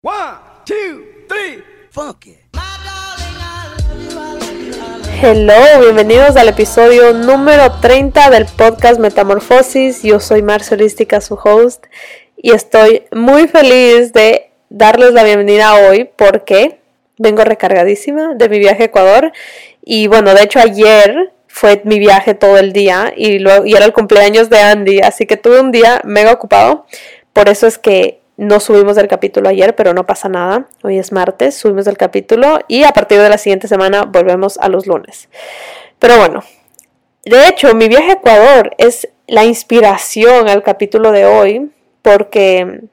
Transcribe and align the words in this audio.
One, 0.00 0.14
two, 0.64 1.26
three, 1.26 1.64
funky. 1.90 2.38
Hello, 5.20 5.80
bienvenidos 5.80 6.36
al 6.36 6.46
episodio 6.46 7.12
número 7.14 7.80
30 7.80 8.30
del 8.30 8.46
podcast 8.46 9.00
Metamorfosis. 9.00 10.04
Yo 10.04 10.20
soy 10.20 10.42
Marcelística, 10.42 11.20
su 11.20 11.34
host, 11.34 11.86
y 12.36 12.52
estoy 12.52 13.06
muy 13.10 13.48
feliz 13.48 14.12
de 14.12 14.52
darles 14.68 15.14
la 15.14 15.24
bienvenida 15.24 15.74
hoy 15.88 16.08
porque 16.14 16.78
vengo 17.16 17.42
recargadísima 17.42 18.34
de 18.36 18.48
mi 18.48 18.60
viaje 18.60 18.84
a 18.84 18.86
Ecuador. 18.86 19.32
Y 19.82 20.06
bueno, 20.06 20.32
de 20.32 20.44
hecho 20.44 20.60
ayer 20.60 21.32
fue 21.48 21.82
mi 21.84 21.98
viaje 21.98 22.34
todo 22.34 22.56
el 22.56 22.72
día 22.72 23.12
y, 23.16 23.40
luego, 23.40 23.66
y 23.66 23.74
era 23.74 23.84
el 23.84 23.92
cumpleaños 23.92 24.48
de 24.48 24.60
Andy, 24.60 25.00
así 25.00 25.26
que 25.26 25.36
tuve 25.36 25.58
un 25.58 25.72
día 25.72 26.00
mega 26.04 26.30
ocupado. 26.30 26.86
Por 27.32 27.48
eso 27.48 27.66
es 27.66 27.78
que 27.78 28.17
no 28.38 28.60
subimos 28.60 28.96
el 28.98 29.08
capítulo 29.08 29.48
ayer, 29.48 29.74
pero 29.74 29.92
no 29.94 30.06
pasa 30.06 30.28
nada. 30.28 30.68
Hoy 30.84 30.96
es 30.96 31.10
martes, 31.10 31.56
subimos 31.56 31.88
el 31.88 31.98
capítulo 31.98 32.60
y 32.68 32.84
a 32.84 32.92
partir 32.92 33.20
de 33.20 33.28
la 33.28 33.36
siguiente 33.36 33.66
semana 33.66 34.04
volvemos 34.04 34.58
a 34.58 34.68
los 34.68 34.86
lunes. 34.86 35.28
Pero 35.98 36.18
bueno, 36.18 36.44
de 37.24 37.48
hecho, 37.48 37.74
mi 37.74 37.88
viaje 37.88 38.10
a 38.10 38.14
Ecuador 38.14 38.76
es 38.78 39.08
la 39.26 39.44
inspiración 39.44 40.48
al 40.48 40.62
capítulo 40.62 41.10
de 41.10 41.26
hoy 41.26 41.72
porque 42.00 42.84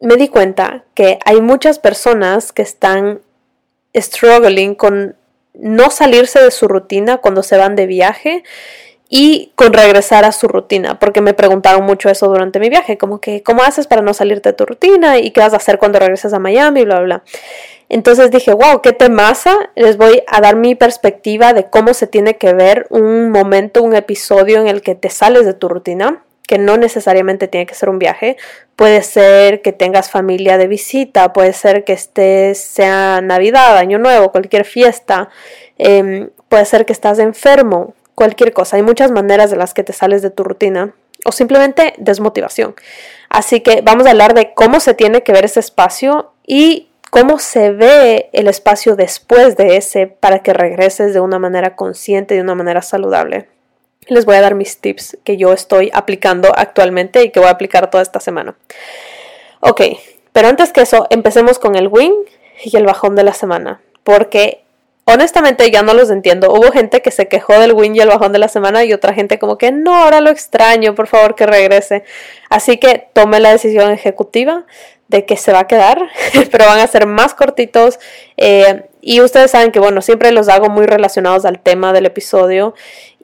me 0.00 0.14
di 0.14 0.28
cuenta 0.28 0.84
que 0.94 1.18
hay 1.24 1.40
muchas 1.40 1.80
personas 1.80 2.52
que 2.52 2.62
están 2.62 3.20
struggling 3.96 4.76
con 4.76 5.16
no 5.54 5.90
salirse 5.90 6.40
de 6.40 6.52
su 6.52 6.68
rutina 6.68 7.16
cuando 7.18 7.42
se 7.42 7.56
van 7.56 7.74
de 7.74 7.86
viaje 7.86 8.44
y 9.16 9.52
con 9.54 9.72
regresar 9.72 10.24
a 10.24 10.32
su 10.32 10.48
rutina, 10.48 10.98
porque 10.98 11.20
me 11.20 11.34
preguntaron 11.34 11.84
mucho 11.84 12.08
eso 12.08 12.26
durante 12.26 12.58
mi 12.58 12.68
viaje, 12.68 12.98
como 12.98 13.20
que, 13.20 13.44
¿cómo 13.44 13.62
haces 13.62 13.86
para 13.86 14.02
no 14.02 14.12
salirte 14.12 14.48
de 14.48 14.54
tu 14.54 14.66
rutina? 14.66 15.20
¿Y 15.20 15.30
qué 15.30 15.38
vas 15.38 15.52
a 15.52 15.58
hacer 15.58 15.78
cuando 15.78 16.00
regresas 16.00 16.32
a 16.32 16.40
Miami? 16.40 16.84
Bla, 16.84 16.96
bla, 16.96 17.04
bla. 17.04 17.22
Entonces 17.88 18.32
dije, 18.32 18.52
wow, 18.52 18.82
qué 18.82 18.92
temaza, 18.92 19.70
les 19.76 19.98
voy 19.98 20.24
a 20.26 20.40
dar 20.40 20.56
mi 20.56 20.74
perspectiva 20.74 21.52
de 21.52 21.70
cómo 21.70 21.94
se 21.94 22.08
tiene 22.08 22.38
que 22.38 22.54
ver 22.54 22.88
un 22.90 23.30
momento, 23.30 23.84
un 23.84 23.94
episodio 23.94 24.60
en 24.60 24.66
el 24.66 24.82
que 24.82 24.96
te 24.96 25.10
sales 25.10 25.46
de 25.46 25.54
tu 25.54 25.68
rutina, 25.68 26.24
que 26.48 26.58
no 26.58 26.76
necesariamente 26.76 27.46
tiene 27.46 27.66
que 27.66 27.76
ser 27.76 27.90
un 27.90 28.00
viaje, 28.00 28.36
puede 28.74 29.00
ser 29.02 29.62
que 29.62 29.70
tengas 29.70 30.10
familia 30.10 30.58
de 30.58 30.66
visita, 30.66 31.32
puede 31.32 31.52
ser 31.52 31.84
que 31.84 31.92
estés, 31.92 32.58
sea 32.58 33.20
Navidad, 33.20 33.76
Año 33.76 34.00
Nuevo, 34.00 34.32
cualquier 34.32 34.64
fiesta, 34.64 35.28
em, 35.78 36.30
puede 36.48 36.64
ser 36.64 36.84
que 36.84 36.92
estás 36.92 37.20
enfermo, 37.20 37.94
cualquier 38.14 38.52
cosa. 38.52 38.76
Hay 38.76 38.82
muchas 38.82 39.10
maneras 39.10 39.50
de 39.50 39.56
las 39.56 39.74
que 39.74 39.84
te 39.84 39.92
sales 39.92 40.22
de 40.22 40.30
tu 40.30 40.44
rutina 40.44 40.94
o 41.24 41.32
simplemente 41.32 41.94
desmotivación. 41.98 42.74
Así 43.28 43.60
que 43.60 43.80
vamos 43.82 44.06
a 44.06 44.10
hablar 44.10 44.34
de 44.34 44.54
cómo 44.54 44.80
se 44.80 44.94
tiene 44.94 45.22
que 45.22 45.32
ver 45.32 45.44
ese 45.44 45.60
espacio 45.60 46.32
y 46.46 46.90
cómo 47.10 47.38
se 47.38 47.70
ve 47.70 48.28
el 48.32 48.48
espacio 48.48 48.96
después 48.96 49.56
de 49.56 49.76
ese 49.76 50.06
para 50.06 50.40
que 50.40 50.52
regreses 50.52 51.14
de 51.14 51.20
una 51.20 51.38
manera 51.38 51.76
consciente, 51.76 52.34
de 52.34 52.40
una 52.40 52.54
manera 52.54 52.82
saludable. 52.82 53.48
Les 54.08 54.26
voy 54.26 54.36
a 54.36 54.40
dar 54.40 54.54
mis 54.54 54.78
tips 54.78 55.18
que 55.24 55.36
yo 55.36 55.52
estoy 55.52 55.90
aplicando 55.94 56.52
actualmente 56.54 57.22
y 57.22 57.30
que 57.30 57.40
voy 57.40 57.48
a 57.48 57.52
aplicar 57.52 57.90
toda 57.90 58.02
esta 58.02 58.20
semana. 58.20 58.56
Ok, 59.60 59.80
pero 60.32 60.48
antes 60.48 60.72
que 60.72 60.82
eso, 60.82 61.06
empecemos 61.08 61.58
con 61.58 61.76
el 61.76 61.88
win 61.88 62.12
y 62.64 62.76
el 62.76 62.84
bajón 62.84 63.14
de 63.14 63.22
la 63.22 63.32
semana, 63.32 63.80
porque 64.02 64.63
honestamente 65.04 65.70
ya 65.70 65.82
no 65.82 65.94
los 65.94 66.10
entiendo. 66.10 66.52
Hubo 66.52 66.72
gente 66.72 67.02
que 67.02 67.10
se 67.10 67.28
quejó 67.28 67.58
del 67.58 67.72
win 67.72 67.94
y 67.94 68.00
el 68.00 68.08
bajón 68.08 68.32
de 68.32 68.38
la 68.38 68.48
semana 68.48 68.84
y 68.84 68.92
otra 68.92 69.14
gente 69.14 69.38
como 69.38 69.58
que 69.58 69.72
no, 69.72 69.94
ahora 69.94 70.20
lo 70.20 70.30
extraño, 70.30 70.94
por 70.94 71.06
favor 71.06 71.34
que 71.34 71.46
regrese. 71.46 72.04
Así 72.48 72.78
que 72.78 73.08
tomé 73.12 73.40
la 73.40 73.52
decisión 73.52 73.90
ejecutiva 73.90 74.64
de 75.08 75.26
que 75.26 75.36
se 75.36 75.52
va 75.52 75.60
a 75.60 75.66
quedar, 75.66 75.98
pero 76.50 76.66
van 76.66 76.80
a 76.80 76.86
ser 76.86 77.06
más 77.06 77.34
cortitos. 77.34 77.98
Eh, 78.36 78.84
y 79.00 79.20
ustedes 79.20 79.50
saben 79.50 79.70
que, 79.70 79.80
bueno, 79.80 80.00
siempre 80.00 80.32
los 80.32 80.48
hago 80.48 80.70
muy 80.70 80.86
relacionados 80.86 81.44
al 81.44 81.60
tema 81.60 81.92
del 81.92 82.06
episodio. 82.06 82.74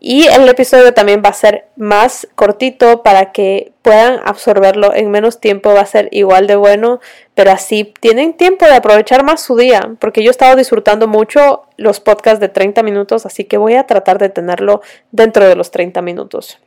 Y 0.02 0.26
el 0.26 0.48
episodio 0.48 0.94
también 0.94 1.20
va 1.22 1.28
a 1.28 1.34
ser 1.34 1.66
más 1.76 2.26
cortito 2.34 3.02
para 3.02 3.32
que 3.32 3.74
puedan 3.82 4.18
absorberlo 4.24 4.94
en 4.94 5.10
menos 5.10 5.40
tiempo. 5.40 5.74
Va 5.74 5.82
a 5.82 5.86
ser 5.86 6.08
igual 6.10 6.46
de 6.46 6.56
bueno, 6.56 7.00
pero 7.34 7.50
así 7.50 7.92
tienen 8.00 8.32
tiempo 8.32 8.64
de 8.64 8.74
aprovechar 8.74 9.24
más 9.24 9.42
su 9.42 9.56
día. 9.56 9.92
Porque 10.00 10.22
yo 10.22 10.30
he 10.30 10.32
estado 10.32 10.56
disfrutando 10.56 11.06
mucho 11.06 11.64
los 11.76 12.00
podcasts 12.00 12.40
de 12.40 12.48
30 12.48 12.82
minutos, 12.82 13.26
así 13.26 13.44
que 13.44 13.58
voy 13.58 13.74
a 13.74 13.86
tratar 13.86 14.18
de 14.18 14.30
tenerlo 14.30 14.80
dentro 15.12 15.46
de 15.46 15.54
los 15.54 15.70
30 15.70 16.00
minutos. 16.00 16.58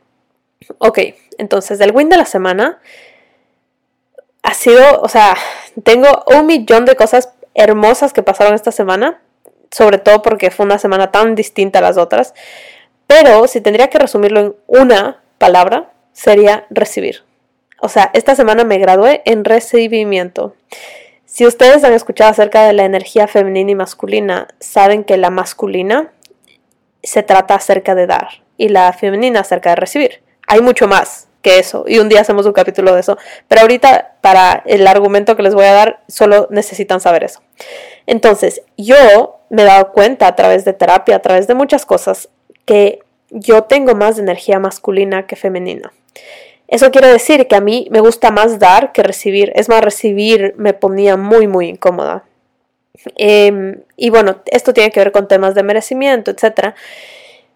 Ok, 0.77 0.99
entonces 1.39 1.79
del 1.79 1.91
win 1.91 2.09
de 2.09 2.17
la 2.17 2.25
semana 2.25 2.79
ha 4.43 4.53
sido, 4.53 5.01
o 5.01 5.09
sea, 5.09 5.35
tengo 5.83 6.23
un 6.27 6.45
millón 6.45 6.85
de 6.85 6.95
cosas 6.95 7.33
hermosas 7.55 8.13
que 8.13 8.21
pasaron 8.21 8.53
esta 8.53 8.71
semana, 8.71 9.21
sobre 9.71 9.97
todo 9.97 10.21
porque 10.21 10.51
fue 10.51 10.67
una 10.67 10.77
semana 10.77 11.11
tan 11.11 11.33
distinta 11.33 11.79
a 11.79 11.81
las 11.81 11.97
otras. 11.97 12.35
Pero 13.07 13.47
si 13.47 13.61
tendría 13.61 13.89
que 13.89 13.99
resumirlo 13.99 14.39
en 14.39 14.55
una 14.67 15.21
palabra, 15.37 15.91
sería 16.13 16.65
recibir. 16.69 17.23
O 17.79 17.89
sea, 17.89 18.09
esta 18.13 18.35
semana 18.35 18.63
me 18.63 18.77
gradué 18.77 19.21
en 19.25 19.43
recibimiento. 19.43 20.55
Si 21.25 21.45
ustedes 21.45 21.83
han 21.83 21.93
escuchado 21.93 22.31
acerca 22.31 22.65
de 22.65 22.73
la 22.73 22.85
energía 22.85 23.27
femenina 23.27 23.71
y 23.71 23.75
masculina, 23.75 24.47
saben 24.59 25.03
que 25.03 25.17
la 25.17 25.29
masculina 25.29 26.11
se 27.01 27.23
trata 27.23 27.55
acerca 27.55 27.95
de 27.95 28.07
dar 28.07 28.43
y 28.57 28.69
la 28.69 28.93
femenina 28.93 29.41
acerca 29.41 29.71
de 29.71 29.75
recibir. 29.75 30.23
Hay 30.47 30.61
mucho 30.61 30.87
más 30.87 31.27
que 31.41 31.59
eso 31.59 31.83
y 31.87 31.99
un 31.99 32.07
día 32.07 32.21
hacemos 32.21 32.45
un 32.45 32.53
capítulo 32.53 32.93
de 32.93 33.01
eso, 33.01 33.17
pero 33.47 33.61
ahorita 33.61 34.15
para 34.21 34.63
el 34.65 34.87
argumento 34.87 35.35
que 35.35 35.43
les 35.43 35.53
voy 35.53 35.65
a 35.65 35.73
dar 35.73 36.03
solo 36.07 36.47
necesitan 36.49 37.01
saber 37.01 37.23
eso. 37.23 37.41
Entonces, 38.05 38.61
yo 38.77 39.41
me 39.49 39.63
he 39.63 39.65
dado 39.65 39.91
cuenta 39.91 40.27
a 40.27 40.35
través 40.35 40.65
de 40.65 40.73
terapia, 40.73 41.17
a 41.17 41.21
través 41.21 41.47
de 41.47 41.53
muchas 41.53 41.85
cosas, 41.85 42.29
que 42.65 42.99
yo 43.29 43.63
tengo 43.63 43.95
más 43.95 44.19
energía 44.19 44.59
masculina 44.59 45.25
que 45.27 45.35
femenina. 45.35 45.91
Eso 46.67 46.91
quiere 46.91 47.07
decir 47.07 47.47
que 47.47 47.55
a 47.55 47.61
mí 47.61 47.87
me 47.91 47.99
gusta 47.99 48.31
más 48.31 48.59
dar 48.59 48.91
que 48.93 49.03
recibir. 49.03 49.51
Es 49.55 49.69
más, 49.69 49.81
recibir 49.81 50.55
me 50.57 50.73
ponía 50.73 51.17
muy, 51.17 51.47
muy 51.47 51.67
incómoda. 51.67 52.23
Em, 53.15 53.81
y 53.97 54.09
bueno, 54.09 54.37
esto 54.45 54.73
tiene 54.73 54.91
que 54.91 54.99
ver 54.99 55.11
con 55.11 55.27
temas 55.27 55.55
de 55.55 55.63
merecimiento, 55.63 56.31
etc. 56.31 56.73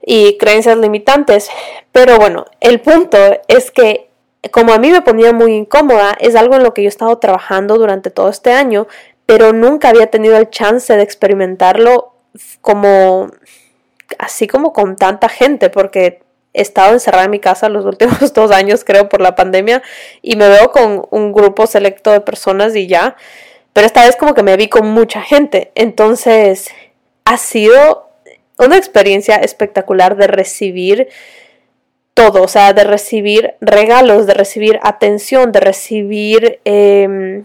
Y 0.05 0.37
creencias 0.37 0.77
limitantes. 0.77 1.49
Pero 1.91 2.17
bueno, 2.17 2.45
el 2.59 2.81
punto 2.81 3.17
es 3.47 3.71
que 3.71 4.07
como 4.51 4.73
a 4.73 4.77
mí 4.77 4.91
me 4.91 5.01
ponía 5.01 5.33
muy 5.33 5.53
incómoda, 5.53 6.15
es 6.19 6.35
algo 6.35 6.55
en 6.55 6.63
lo 6.63 6.73
que 6.73 6.83
yo 6.83 6.87
he 6.87 6.89
estado 6.89 7.17
trabajando 7.17 7.77
durante 7.77 8.09
todo 8.11 8.29
este 8.29 8.51
año, 8.51 8.87
pero 9.25 9.51
nunca 9.53 9.89
había 9.89 10.07
tenido 10.07 10.37
el 10.37 10.49
chance 10.49 10.95
de 10.95 11.03
experimentarlo 11.03 12.13
como 12.61 13.31
así 14.17 14.47
como 14.47 14.73
con 14.73 14.95
tanta 14.95 15.29
gente, 15.29 15.69
porque 15.69 16.21
he 16.53 16.61
estado 16.61 16.93
encerrada 16.93 17.25
en 17.25 17.31
mi 17.31 17.39
casa 17.39 17.69
los 17.69 17.85
últimos 17.85 18.33
dos 18.33 18.51
años, 18.51 18.83
creo, 18.83 19.09
por 19.09 19.21
la 19.21 19.35
pandemia, 19.35 19.81
y 20.21 20.35
me 20.35 20.49
veo 20.49 20.71
con 20.71 21.05
un 21.09 21.31
grupo 21.31 21.67
selecto 21.67 22.11
de 22.11 22.21
personas 22.21 22.75
y 22.75 22.87
ya, 22.87 23.15
pero 23.73 23.85
esta 23.85 24.05
vez 24.05 24.15
como 24.15 24.33
que 24.33 24.43
me 24.43 24.57
vi 24.57 24.67
con 24.67 24.87
mucha 24.87 25.21
gente, 25.21 25.71
entonces 25.75 26.69
ha 27.25 27.37
sido 27.37 28.09
una 28.57 28.77
experiencia 28.77 29.35
espectacular 29.35 30.15
de 30.17 30.27
recibir 30.27 31.09
todo, 32.13 32.41
o 32.41 32.47
sea, 32.47 32.73
de 32.73 32.83
recibir 32.83 33.53
regalos, 33.61 34.25
de 34.25 34.33
recibir 34.33 34.79
atención, 34.81 35.51
de 35.51 35.59
recibir... 35.59 36.59
Eh, 36.65 37.43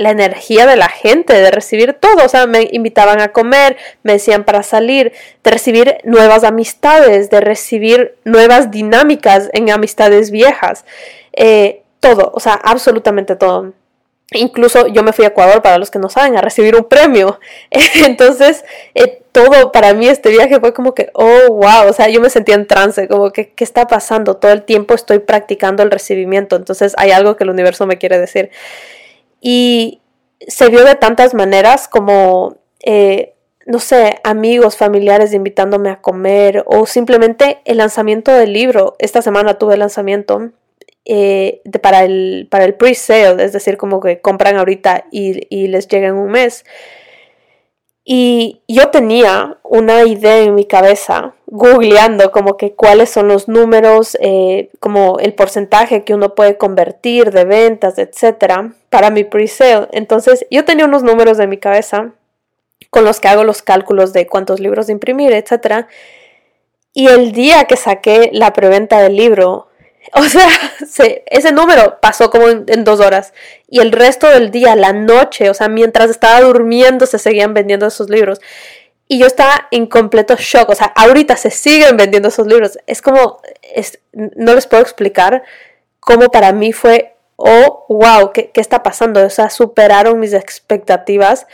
la 0.00 0.10
energía 0.10 0.66
de 0.66 0.76
la 0.76 0.88
gente, 0.88 1.34
de 1.34 1.50
recibir 1.50 1.92
todo. 1.92 2.24
O 2.24 2.28
sea, 2.28 2.46
me 2.46 2.68
invitaban 2.72 3.20
a 3.20 3.32
comer, 3.32 3.76
me 4.02 4.14
decían 4.14 4.44
para 4.44 4.62
salir, 4.62 5.12
de 5.44 5.50
recibir 5.50 5.98
nuevas 6.04 6.42
amistades, 6.42 7.28
de 7.28 7.40
recibir 7.40 8.16
nuevas 8.24 8.70
dinámicas 8.70 9.50
en 9.52 9.70
amistades 9.70 10.30
viejas. 10.30 10.86
Eh, 11.34 11.82
todo, 12.00 12.32
o 12.34 12.40
sea, 12.40 12.54
absolutamente 12.54 13.36
todo. 13.36 13.74
Incluso 14.32 14.86
yo 14.86 15.02
me 15.02 15.12
fui 15.12 15.26
a 15.26 15.28
Ecuador, 15.28 15.60
para 15.60 15.76
los 15.76 15.90
que 15.90 15.98
no 15.98 16.08
saben, 16.08 16.34
a 16.36 16.40
recibir 16.40 16.76
un 16.76 16.84
premio. 16.84 17.38
Entonces, 18.06 18.64
eh, 18.94 19.20
todo 19.32 19.70
para 19.70 19.92
mí 19.92 20.08
este 20.08 20.30
viaje 20.30 20.60
fue 20.60 20.72
como 20.72 20.94
que, 20.94 21.10
oh, 21.12 21.48
wow, 21.48 21.88
o 21.88 21.92
sea, 21.92 22.08
yo 22.08 22.22
me 22.22 22.30
sentía 22.30 22.54
en 22.54 22.66
trance, 22.66 23.06
como 23.06 23.32
que, 23.32 23.50
¿qué 23.50 23.64
está 23.64 23.86
pasando? 23.86 24.36
Todo 24.36 24.52
el 24.52 24.62
tiempo 24.62 24.94
estoy 24.94 25.18
practicando 25.18 25.82
el 25.82 25.90
recibimiento, 25.90 26.56
entonces 26.56 26.94
hay 26.96 27.10
algo 27.10 27.36
que 27.36 27.44
el 27.44 27.50
universo 27.50 27.86
me 27.86 27.98
quiere 27.98 28.18
decir. 28.18 28.50
Y 29.40 30.00
se 30.46 30.68
vio 30.68 30.84
de 30.84 30.94
tantas 30.94 31.34
maneras 31.34 31.88
como, 31.88 32.56
eh, 32.84 33.34
no 33.66 33.78
sé, 33.78 34.20
amigos, 34.24 34.76
familiares 34.76 35.32
invitándome 35.32 35.90
a 35.90 36.00
comer 36.00 36.64
o 36.66 36.86
simplemente 36.86 37.60
el 37.64 37.78
lanzamiento 37.78 38.32
del 38.32 38.52
libro. 38.52 38.96
Esta 38.98 39.22
semana 39.22 39.58
tuve 39.58 39.74
el 39.74 39.80
lanzamiento 39.80 40.50
eh, 41.04 41.62
para 41.82 42.04
el, 42.04 42.48
para 42.50 42.64
el 42.64 42.74
pre-sale, 42.74 43.42
es 43.42 43.52
decir, 43.52 43.76
como 43.76 44.00
que 44.00 44.20
compran 44.20 44.56
ahorita 44.56 45.06
y, 45.10 45.46
y 45.54 45.68
les 45.68 45.88
llega 45.88 46.08
en 46.08 46.14
un 46.14 46.30
mes. 46.30 46.64
Y 48.12 48.60
yo 48.66 48.88
tenía 48.88 49.58
una 49.62 50.02
idea 50.02 50.38
en 50.38 50.56
mi 50.56 50.64
cabeza, 50.64 51.32
googleando 51.46 52.32
como 52.32 52.56
que 52.56 52.72
cuáles 52.72 53.08
son 53.08 53.28
los 53.28 53.46
números, 53.46 54.18
eh, 54.20 54.68
como 54.80 55.20
el 55.20 55.32
porcentaje 55.32 56.02
que 56.02 56.14
uno 56.14 56.34
puede 56.34 56.58
convertir 56.58 57.30
de 57.30 57.44
ventas, 57.44 57.98
etcétera, 57.98 58.72
para 58.88 59.10
mi 59.10 59.22
pre-sale. 59.22 59.86
Entonces 59.92 60.44
yo 60.50 60.64
tenía 60.64 60.86
unos 60.86 61.04
números 61.04 61.38
en 61.38 61.50
mi 61.50 61.58
cabeza 61.58 62.10
con 62.90 63.04
los 63.04 63.20
que 63.20 63.28
hago 63.28 63.44
los 63.44 63.62
cálculos 63.62 64.12
de 64.12 64.26
cuántos 64.26 64.58
libros 64.58 64.88
de 64.88 64.94
imprimir, 64.94 65.32
etcétera. 65.32 65.86
Y 66.92 67.06
el 67.06 67.30
día 67.30 67.66
que 67.66 67.76
saqué 67.76 68.30
la 68.32 68.52
preventa 68.52 69.00
del 69.00 69.14
libro, 69.14 69.68
o 70.14 70.22
sea, 70.22 70.48
ese 71.26 71.52
número 71.52 71.98
pasó 72.00 72.30
como 72.30 72.48
en, 72.48 72.84
dos 72.84 73.00
horas. 73.00 73.32
Y 73.68 73.80
el 73.80 73.92
resto 73.92 74.28
del 74.28 74.50
día, 74.50 74.76
la 74.76 74.92
noche, 74.92 75.50
o 75.50 75.54
sea, 75.54 75.68
mientras 75.68 76.10
estaba 76.10 76.40
durmiendo, 76.40 77.06
se 77.06 77.18
seguían 77.18 77.54
vendiendo 77.54 77.86
esos 77.86 78.10
libros. 78.10 78.40
Y 79.08 79.18
yo 79.18 79.26
estaba 79.26 79.68
en 79.70 79.86
completo 79.86 80.36
shock. 80.38 80.70
O 80.70 80.74
sea, 80.74 80.86
ahorita 80.96 81.36
se 81.36 81.50
siguen 81.50 81.96
vendiendo 81.96 82.28
esos 82.28 82.46
libros. 82.46 82.78
Es 82.86 83.02
como, 83.02 83.40
no 84.12 84.54
les 84.54 84.66
puedo 84.66 84.82
explicar 84.82 85.42
cómo 85.98 86.30
para 86.30 86.52
mí 86.52 86.72
fue, 86.72 87.16
oh, 87.36 87.86
wow, 87.88 88.32
¿qué, 88.32 88.50
¿qué, 88.50 88.60
está 88.60 88.82
pasando? 88.82 89.24
O 89.24 89.30
sea, 89.30 89.50
superaron 89.50 90.20
mis 90.20 90.32
expectativas. 90.32 91.46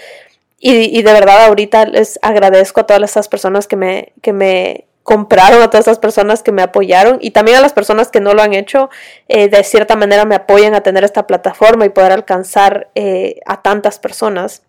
Y, 0.59 0.99
y, 0.99 1.03
de 1.03 1.13
verdad 1.13 1.47
ahorita 1.47 1.85
les 1.87 2.19
agradezco 2.23 2.81
a 2.81 2.87
todas 2.87 3.03
esas 3.03 3.29
personas 3.29 3.67
que 3.67 3.77
me, 3.77 4.13
que 4.23 4.33
me 4.33 4.86
compraron, 5.07 5.63
a 5.63 5.71
todas 5.71 5.87
esas 5.87 6.01
personas 6.01 6.43
que 6.43 6.51
me 6.51 6.63
apoyaron 6.63 7.19
y 7.21 7.31
también 7.31 7.59
a 7.59 7.61
las 7.61 7.73
personas 7.73 8.11
que 8.11 8.21
no 8.21 8.35
lo 8.35 8.43
han 8.43 8.55
hecho, 8.55 8.91
eh, 9.29 9.49
de 9.49 9.63
cierta 9.63 9.95
manera 9.95 10.25
me 10.25 10.35
apoyan 10.35 10.75
a 10.75 10.81
tener 10.81 11.05
esta 11.05 11.29
plataforma 11.29 11.87
y 11.87 11.91
poder 11.91 12.11
alcanzar 12.11 12.91
eh, 12.97 13.37
a 13.47 13.63
tantas 13.63 14.01
personas. 14.01 14.65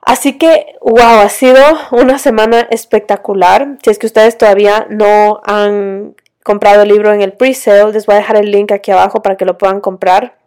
Así 0.00 0.38
que, 0.38 0.76
wow, 0.80 1.20
ha 1.20 1.28
sido 1.28 1.62
una 1.90 2.18
semana 2.18 2.66
espectacular. 2.70 3.76
Si 3.84 3.90
es 3.90 3.98
que 3.98 4.06
ustedes 4.06 4.38
todavía 4.38 4.86
no 4.88 5.42
han 5.44 6.14
comprado 6.42 6.82
el 6.82 6.88
libro 6.88 7.12
en 7.12 7.20
el 7.20 7.34
pre-sale, 7.34 7.92
les 7.92 8.06
voy 8.06 8.14
a 8.14 8.18
dejar 8.20 8.38
el 8.38 8.50
link 8.50 8.72
aquí 8.72 8.90
abajo 8.90 9.20
para 9.20 9.36
que 9.36 9.44
lo 9.44 9.58
puedan 9.58 9.80
comprar 9.80 10.43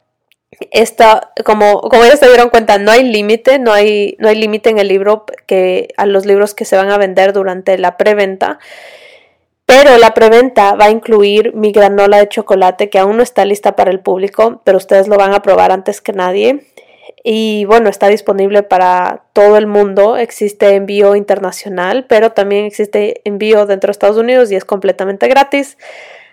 esta, 0.71 1.31
como, 1.45 1.81
como 1.81 2.05
ya 2.05 2.15
se 2.15 2.27
dieron 2.27 2.49
cuenta, 2.49 2.77
no 2.77 2.91
hay 2.91 3.03
límite, 3.03 3.59
no 3.59 3.73
hay, 3.73 4.15
no 4.19 4.29
hay 4.29 4.35
límite 4.35 4.69
en 4.69 4.79
el 4.79 4.87
libro 4.87 5.25
que, 5.45 5.89
a 5.97 6.05
los 6.05 6.25
libros 6.25 6.53
que 6.53 6.65
se 6.65 6.77
van 6.77 6.89
a 6.89 6.97
vender 6.97 7.33
durante 7.33 7.77
la 7.77 7.97
preventa. 7.97 8.59
Pero 9.65 9.97
la 9.97 10.13
preventa 10.13 10.75
va 10.75 10.85
a 10.85 10.89
incluir 10.89 11.53
mi 11.53 11.73
granola 11.73 12.19
de 12.19 12.29
chocolate 12.29 12.89
que 12.89 12.99
aún 12.99 13.17
no 13.17 13.23
está 13.23 13.43
lista 13.43 13.75
para 13.75 13.91
el 13.91 13.99
público, 13.99 14.61
pero 14.63 14.77
ustedes 14.77 15.09
lo 15.09 15.17
van 15.17 15.33
a 15.33 15.41
probar 15.41 15.71
antes 15.71 15.99
que 15.99 16.13
nadie. 16.13 16.65
Y 17.21 17.65
bueno, 17.65 17.89
está 17.89 18.07
disponible 18.07 18.63
para 18.63 19.23
todo 19.33 19.57
el 19.57 19.67
mundo. 19.67 20.15
Existe 20.15 20.75
envío 20.75 21.17
internacional, 21.17 22.05
pero 22.07 22.31
también 22.31 22.63
existe 22.63 23.19
envío 23.25 23.65
dentro 23.65 23.89
de 23.89 23.91
Estados 23.91 24.15
Unidos 24.15 24.49
y 24.51 24.55
es 24.55 24.63
completamente 24.63 25.27
gratis. 25.27 25.77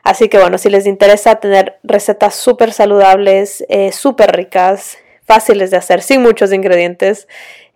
Así 0.05 0.29
que 0.29 0.39
bueno, 0.39 0.59
si 0.59 0.69
les 0.69 0.87
interesa 0.87 1.37
tener 1.37 1.79
recetas 1.83 2.35
súper 2.35 2.73
saludables, 2.73 3.65
eh, 3.71 3.91
súper 3.91 4.37
ricas, 4.37 4.99
fáciles 5.25 5.71
de 5.71 5.79
hacer, 5.79 6.03
sin 6.03 6.23
muchos 6.23 6.53
ingredientes, 6.53 7.27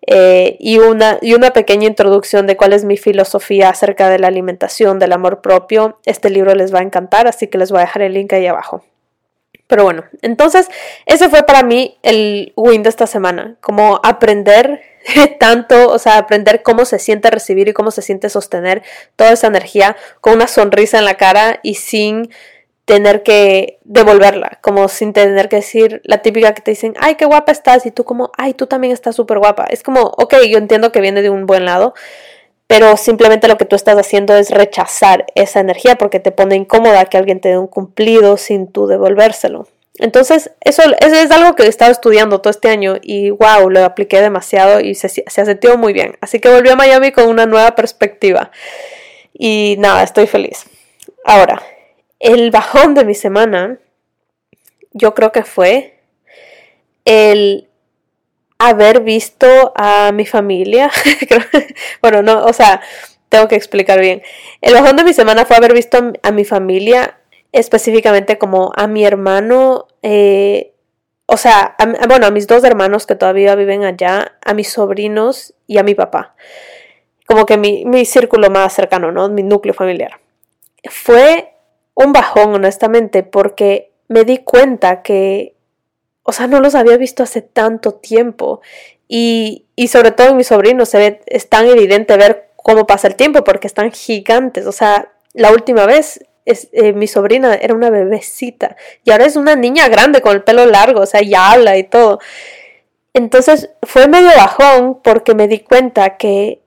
eh, 0.06 0.56
y, 0.60 0.78
una, 0.78 1.18
y 1.22 1.32
una 1.34 1.52
pequeña 1.52 1.86
introducción 1.86 2.46
de 2.46 2.56
cuál 2.56 2.74
es 2.74 2.84
mi 2.84 2.98
filosofía 2.98 3.70
acerca 3.70 4.10
de 4.10 4.18
la 4.18 4.28
alimentación, 4.28 4.98
del 4.98 5.12
amor 5.12 5.40
propio, 5.40 5.98
este 6.04 6.28
libro 6.28 6.54
les 6.54 6.72
va 6.72 6.80
a 6.80 6.82
encantar, 6.82 7.26
así 7.26 7.46
que 7.46 7.56
les 7.58 7.70
voy 7.70 7.78
a 7.78 7.86
dejar 7.86 8.02
el 8.02 8.12
link 8.12 8.32
ahí 8.34 8.46
abajo. 8.46 8.84
Pero 9.66 9.84
bueno, 9.84 10.04
entonces 10.20 10.68
ese 11.06 11.28
fue 11.30 11.42
para 11.44 11.62
mí 11.62 11.98
el 12.02 12.52
win 12.56 12.82
de 12.82 12.90
esta 12.90 13.06
semana, 13.06 13.56
como 13.60 14.00
aprender 14.02 14.82
tanto, 15.38 15.90
o 15.90 15.98
sea, 15.98 16.18
aprender 16.18 16.62
cómo 16.62 16.84
se 16.84 16.98
siente 16.98 17.30
recibir 17.30 17.68
y 17.68 17.72
cómo 17.72 17.90
se 17.90 18.02
siente 18.02 18.28
sostener 18.28 18.82
toda 19.16 19.32
esa 19.32 19.46
energía 19.46 19.96
con 20.20 20.34
una 20.34 20.46
sonrisa 20.46 20.98
en 20.98 21.04
la 21.04 21.16
cara 21.16 21.60
y 21.62 21.74
sin 21.74 22.30
tener 22.84 23.22
que 23.22 23.78
devolverla, 23.84 24.58
como 24.62 24.88
sin 24.88 25.12
tener 25.12 25.50
que 25.50 25.56
decir 25.56 26.00
la 26.04 26.22
típica 26.22 26.54
que 26.54 26.62
te 26.62 26.70
dicen, 26.70 26.94
ay, 26.98 27.16
qué 27.16 27.26
guapa 27.26 27.52
estás, 27.52 27.84
y 27.84 27.90
tú 27.90 28.04
como, 28.04 28.30
ay, 28.38 28.54
tú 28.54 28.66
también 28.66 28.94
estás 28.94 29.14
súper 29.14 29.38
guapa. 29.38 29.66
Es 29.68 29.82
como, 29.82 30.00
ok, 30.00 30.36
yo 30.48 30.56
entiendo 30.56 30.90
que 30.90 31.02
viene 31.02 31.20
de 31.20 31.28
un 31.28 31.44
buen 31.44 31.66
lado, 31.66 31.92
pero 32.66 32.96
simplemente 32.96 33.46
lo 33.46 33.58
que 33.58 33.66
tú 33.66 33.76
estás 33.76 33.98
haciendo 33.98 34.34
es 34.36 34.50
rechazar 34.50 35.26
esa 35.34 35.60
energía 35.60 35.96
porque 35.96 36.18
te 36.18 36.32
pone 36.32 36.56
incómoda 36.56 37.04
que 37.06 37.18
alguien 37.18 37.40
te 37.40 37.50
dé 37.50 37.58
un 37.58 37.66
cumplido 37.66 38.38
sin 38.38 38.72
tú 38.72 38.86
devolvérselo. 38.86 39.66
Entonces, 39.98 40.52
eso, 40.60 40.82
es 41.00 41.30
algo 41.30 41.56
que 41.56 41.64
he 41.64 41.68
estado 41.68 41.90
estudiando 41.90 42.40
todo 42.40 42.50
este 42.50 42.68
año 42.68 42.96
y 43.02 43.30
wow, 43.30 43.68
lo 43.68 43.84
apliqué 43.84 44.20
demasiado 44.20 44.80
y 44.80 44.94
se, 44.94 45.08
se 45.08 45.76
muy 45.76 45.92
bien. 45.92 46.16
Así 46.20 46.40
que 46.40 46.50
volví 46.50 46.68
a 46.68 46.76
Miami 46.76 47.10
con 47.10 47.28
una 47.28 47.46
nueva 47.46 47.74
perspectiva. 47.74 48.50
Y 49.32 49.76
nada, 49.78 50.02
estoy 50.02 50.26
feliz. 50.26 50.66
Ahora, 51.24 51.62
el 52.20 52.50
bajón 52.50 52.94
de 52.94 53.04
mi 53.04 53.14
semana, 53.14 53.78
yo 54.92 55.14
creo 55.14 55.32
que 55.32 55.42
fue 55.42 55.98
el 57.04 57.68
haber 58.58 59.00
visto 59.00 59.72
a 59.74 60.12
mi 60.12 60.26
familia. 60.26 60.90
bueno, 62.02 62.22
no, 62.22 62.44
o 62.44 62.52
sea, 62.52 62.82
tengo 63.28 63.48
que 63.48 63.56
explicar 63.56 64.00
bien. 64.00 64.22
El 64.60 64.74
bajón 64.74 64.96
de 64.96 65.04
mi 65.04 65.12
semana 65.12 65.44
fue 65.44 65.56
haber 65.56 65.74
visto 65.74 66.12
a 66.22 66.30
mi 66.30 66.44
familia 66.44 67.18
específicamente 67.52 68.38
como 68.38 68.72
a 68.76 68.86
mi 68.86 69.04
hermano, 69.04 69.86
eh, 70.02 70.74
o 71.26 71.36
sea, 71.36 71.76
bueno, 72.08 72.26
a 72.26 72.30
mis 72.30 72.46
dos 72.46 72.64
hermanos 72.64 73.06
que 73.06 73.14
todavía 73.14 73.54
viven 73.54 73.84
allá, 73.84 74.38
a 74.44 74.54
mis 74.54 74.70
sobrinos 74.70 75.54
y 75.66 75.78
a 75.78 75.82
mi 75.82 75.94
papá. 75.94 76.34
Como 77.26 77.44
que 77.44 77.58
mi, 77.58 77.84
mi 77.84 78.06
círculo 78.06 78.48
más 78.48 78.72
cercano, 78.72 79.12
¿no? 79.12 79.28
Mi 79.28 79.42
núcleo 79.42 79.74
familiar. 79.74 80.20
Fue 80.88 81.52
un 81.94 82.12
bajón, 82.12 82.54
honestamente, 82.54 83.22
porque 83.22 83.92
me 84.08 84.24
di 84.24 84.38
cuenta 84.38 85.02
que, 85.02 85.54
o 86.22 86.32
sea, 86.32 86.46
no 86.46 86.60
los 86.60 86.74
había 86.74 86.96
visto 86.96 87.22
hace 87.22 87.42
tanto 87.42 87.92
tiempo. 87.92 88.62
Y, 89.06 89.66
y 89.76 89.88
sobre 89.88 90.12
todo 90.12 90.28
en 90.28 90.36
mis 90.38 90.46
sobrinos 90.46 90.88
se 90.88 90.98
ve, 90.98 91.20
es 91.26 91.48
tan 91.48 91.66
evidente 91.66 92.16
ver 92.16 92.48
cómo 92.56 92.86
pasa 92.86 93.08
el 93.08 93.16
tiempo 93.16 93.44
porque 93.44 93.66
están 93.66 93.92
gigantes. 93.92 94.66
O 94.66 94.72
sea, 94.72 95.12
la 95.34 95.52
última 95.52 95.86
vez 95.86 96.24
eh, 96.72 96.92
mi 96.92 97.06
sobrina 97.06 97.54
era 97.54 97.74
una 97.74 97.90
bebecita 97.90 98.76
y 99.04 99.10
ahora 99.10 99.26
es 99.26 99.36
una 99.36 99.56
niña 99.56 99.88
grande 99.88 100.20
con 100.20 100.32
el 100.32 100.42
pelo 100.42 100.64
largo, 100.66 101.00
o 101.00 101.06
sea, 101.06 101.20
ya 101.20 101.52
habla 101.52 101.76
y 101.76 101.84
todo. 101.84 102.20
Entonces 103.14 103.70
fue 103.82 104.08
medio 104.08 104.28
bajón 104.28 105.00
porque 105.02 105.34
me 105.34 105.48
di 105.48 105.60
cuenta 105.60 106.16
que 106.16 106.62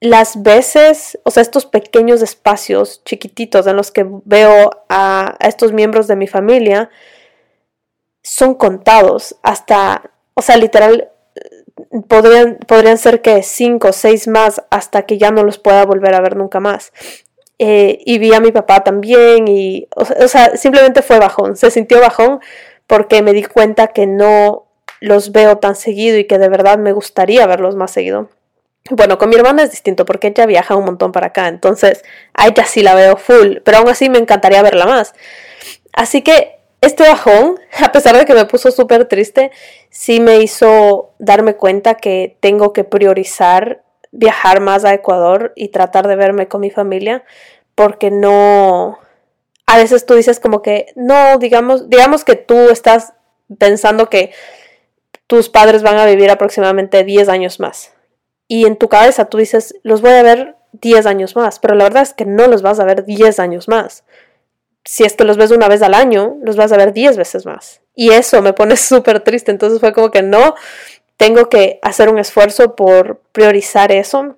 las 0.00 0.42
veces, 0.42 1.18
o 1.24 1.30
sea, 1.30 1.42
estos 1.42 1.66
pequeños 1.66 2.22
espacios 2.22 3.02
chiquititos 3.04 3.66
en 3.66 3.76
los 3.76 3.90
que 3.90 4.06
veo 4.24 4.70
a, 4.88 5.36
estos 5.40 5.72
miembros 5.72 6.06
de 6.06 6.16
mi 6.16 6.26
familia 6.26 6.90
son 8.22 8.54
contados 8.54 9.36
hasta, 9.42 10.10
o 10.34 10.42
sea, 10.42 10.56
literal, 10.56 11.10
podrían, 12.08 12.58
podrían 12.66 12.98
ser 12.98 13.20
que 13.20 13.42
cinco 13.42 13.88
o 13.88 13.92
seis 13.92 14.26
más 14.26 14.62
hasta 14.70 15.02
que 15.02 15.18
ya 15.18 15.30
no 15.30 15.44
los 15.44 15.58
pueda 15.58 15.84
volver 15.84 16.14
a 16.14 16.20
ver 16.20 16.36
nunca 16.36 16.60
más. 16.60 16.92
Eh, 17.62 17.98
y 18.06 18.16
vi 18.16 18.32
a 18.32 18.40
mi 18.40 18.52
papá 18.52 18.82
también 18.84 19.46
y, 19.46 19.86
o, 19.94 20.28
sea, 20.28 20.56
simplemente 20.56 21.02
fue 21.02 21.18
bajón, 21.18 21.58
se 21.58 21.70
sintió 21.70 22.00
bajón 22.00 22.40
porque 22.86 23.20
me 23.20 23.34
di 23.34 23.44
cuenta 23.44 23.88
que 23.88 24.06
no 24.06 24.64
los 25.00 25.30
veo 25.30 25.58
tan 25.58 25.76
seguido 25.76 26.16
y 26.16 26.24
que 26.24 26.38
de 26.38 26.48
verdad 26.48 26.78
me 26.78 26.92
gustaría 26.94 27.46
verlos 27.46 27.76
más 27.76 27.90
seguido. 27.90 28.30
Bueno, 28.88 29.18
con 29.18 29.28
mi 29.28 29.36
hermana 29.36 29.62
es 29.62 29.72
distinto 29.72 30.06
porque 30.06 30.28
ella 30.28 30.46
viaja 30.46 30.74
un 30.74 30.86
montón 30.86 31.12
para 31.12 31.26
acá, 31.26 31.48
entonces 31.48 32.02
a 32.32 32.46
ella 32.48 32.64
sí 32.64 32.82
la 32.82 32.94
veo 32.94 33.18
full, 33.18 33.58
pero 33.62 33.76
aún 33.76 33.90
así 33.90 34.08
me 34.08 34.16
encantaría 34.16 34.62
verla 34.62 34.86
más. 34.86 35.12
Así 35.92 36.22
que 36.22 36.60
este 36.80 37.02
bajón, 37.06 37.60
a 37.84 37.92
pesar 37.92 38.16
de 38.16 38.24
que 38.24 38.32
me 38.32 38.46
puso 38.46 38.70
súper 38.70 39.04
triste, 39.04 39.50
sí 39.90 40.18
me 40.18 40.38
hizo 40.38 41.12
darme 41.18 41.56
cuenta 41.56 41.96
que 41.96 42.38
tengo 42.40 42.72
que 42.72 42.84
priorizar 42.84 43.82
viajar 44.12 44.60
más 44.60 44.84
a 44.84 44.94
Ecuador 44.94 45.52
y 45.56 45.68
tratar 45.68 46.08
de 46.08 46.16
verme 46.16 46.48
con 46.48 46.60
mi 46.60 46.70
familia, 46.70 47.24
porque 47.74 48.10
no, 48.10 48.98
a 49.66 49.76
veces 49.78 50.04
tú 50.04 50.14
dices 50.14 50.40
como 50.40 50.62
que, 50.62 50.86
no, 50.96 51.38
digamos, 51.38 51.88
digamos 51.88 52.24
que 52.24 52.36
tú 52.36 52.70
estás 52.70 53.12
pensando 53.58 54.10
que 54.10 54.32
tus 55.26 55.48
padres 55.48 55.82
van 55.82 55.96
a 55.96 56.06
vivir 56.06 56.30
aproximadamente 56.30 57.04
10 57.04 57.28
años 57.28 57.60
más. 57.60 57.92
Y 58.48 58.66
en 58.66 58.76
tu 58.76 58.88
cabeza 58.88 59.26
tú 59.26 59.38
dices, 59.38 59.76
los 59.84 60.02
voy 60.02 60.10
a 60.10 60.24
ver 60.24 60.56
10 60.72 61.06
años 61.06 61.36
más, 61.36 61.60
pero 61.60 61.76
la 61.76 61.84
verdad 61.84 62.02
es 62.02 62.14
que 62.14 62.26
no 62.26 62.48
los 62.48 62.62
vas 62.62 62.80
a 62.80 62.84
ver 62.84 63.04
10 63.04 63.38
años 63.38 63.68
más. 63.68 64.04
Si 64.84 65.04
es 65.04 65.14
que 65.14 65.24
los 65.24 65.36
ves 65.36 65.52
una 65.52 65.68
vez 65.68 65.82
al 65.82 65.94
año, 65.94 66.36
los 66.42 66.56
vas 66.56 66.72
a 66.72 66.76
ver 66.76 66.92
10 66.92 67.16
veces 67.16 67.46
más. 67.46 67.80
Y 67.94 68.10
eso 68.10 68.42
me 68.42 68.52
pone 68.52 68.76
súper 68.76 69.20
triste. 69.20 69.52
Entonces 69.52 69.78
fue 69.78 69.92
como 69.92 70.10
que 70.10 70.22
no, 70.22 70.56
tengo 71.20 71.50
que 71.50 71.78
hacer 71.82 72.08
un 72.08 72.18
esfuerzo 72.18 72.74
por 72.74 73.20
priorizar 73.32 73.92
eso. 73.92 74.36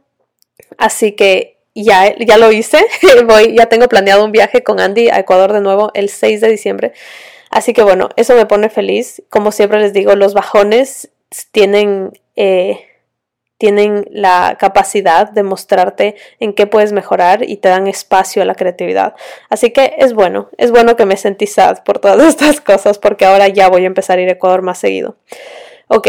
Así 0.78 1.12
que 1.12 1.58
ya, 1.76 2.12
ya 2.16 2.38
lo 2.38 2.50
hice. 2.50 2.84
Voy, 3.28 3.56
ya 3.56 3.66
tengo 3.66 3.86
planeado 3.86 4.24
un 4.24 4.32
viaje 4.32 4.64
con 4.64 4.80
Andy 4.80 5.08
a 5.08 5.20
Ecuador 5.20 5.52
de 5.52 5.60
nuevo 5.60 5.92
el 5.94 6.08
6 6.08 6.40
de 6.40 6.48
diciembre. 6.48 6.92
Así 7.50 7.72
que 7.72 7.84
bueno, 7.84 8.08
eso 8.16 8.34
me 8.34 8.46
pone 8.46 8.68
feliz. 8.68 9.22
Como 9.30 9.52
siempre 9.52 9.78
les 9.78 9.92
digo, 9.92 10.16
los 10.16 10.34
bajones 10.34 11.12
tienen, 11.52 12.18
eh, 12.34 12.84
tienen 13.58 14.04
la 14.10 14.56
capacidad 14.58 15.30
de 15.30 15.44
mostrarte 15.44 16.16
en 16.40 16.52
qué 16.52 16.66
puedes 16.66 16.90
mejorar 16.90 17.48
y 17.48 17.58
te 17.58 17.68
dan 17.68 17.86
espacio 17.86 18.42
a 18.42 18.44
la 18.44 18.56
creatividad. 18.56 19.14
Así 19.48 19.70
que 19.70 19.94
es 19.98 20.14
bueno, 20.14 20.48
es 20.58 20.72
bueno 20.72 20.96
que 20.96 21.06
me 21.06 21.16
sentí 21.16 21.46
sad 21.46 21.84
por 21.84 22.00
todas 22.00 22.26
estas 22.26 22.60
cosas 22.60 22.98
porque 22.98 23.24
ahora 23.24 23.46
ya 23.46 23.68
voy 23.68 23.84
a 23.84 23.86
empezar 23.86 24.18
a 24.18 24.22
ir 24.22 24.28
a 24.30 24.32
Ecuador 24.32 24.62
más 24.62 24.78
seguido. 24.78 25.14
Ok, 25.86 26.08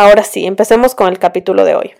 ahora 0.00 0.22
sí, 0.22 0.46
empecemos 0.46 0.94
con 0.94 1.08
el 1.08 1.18
capítulo 1.18 1.64
de 1.64 1.74
hoy. 1.74 1.94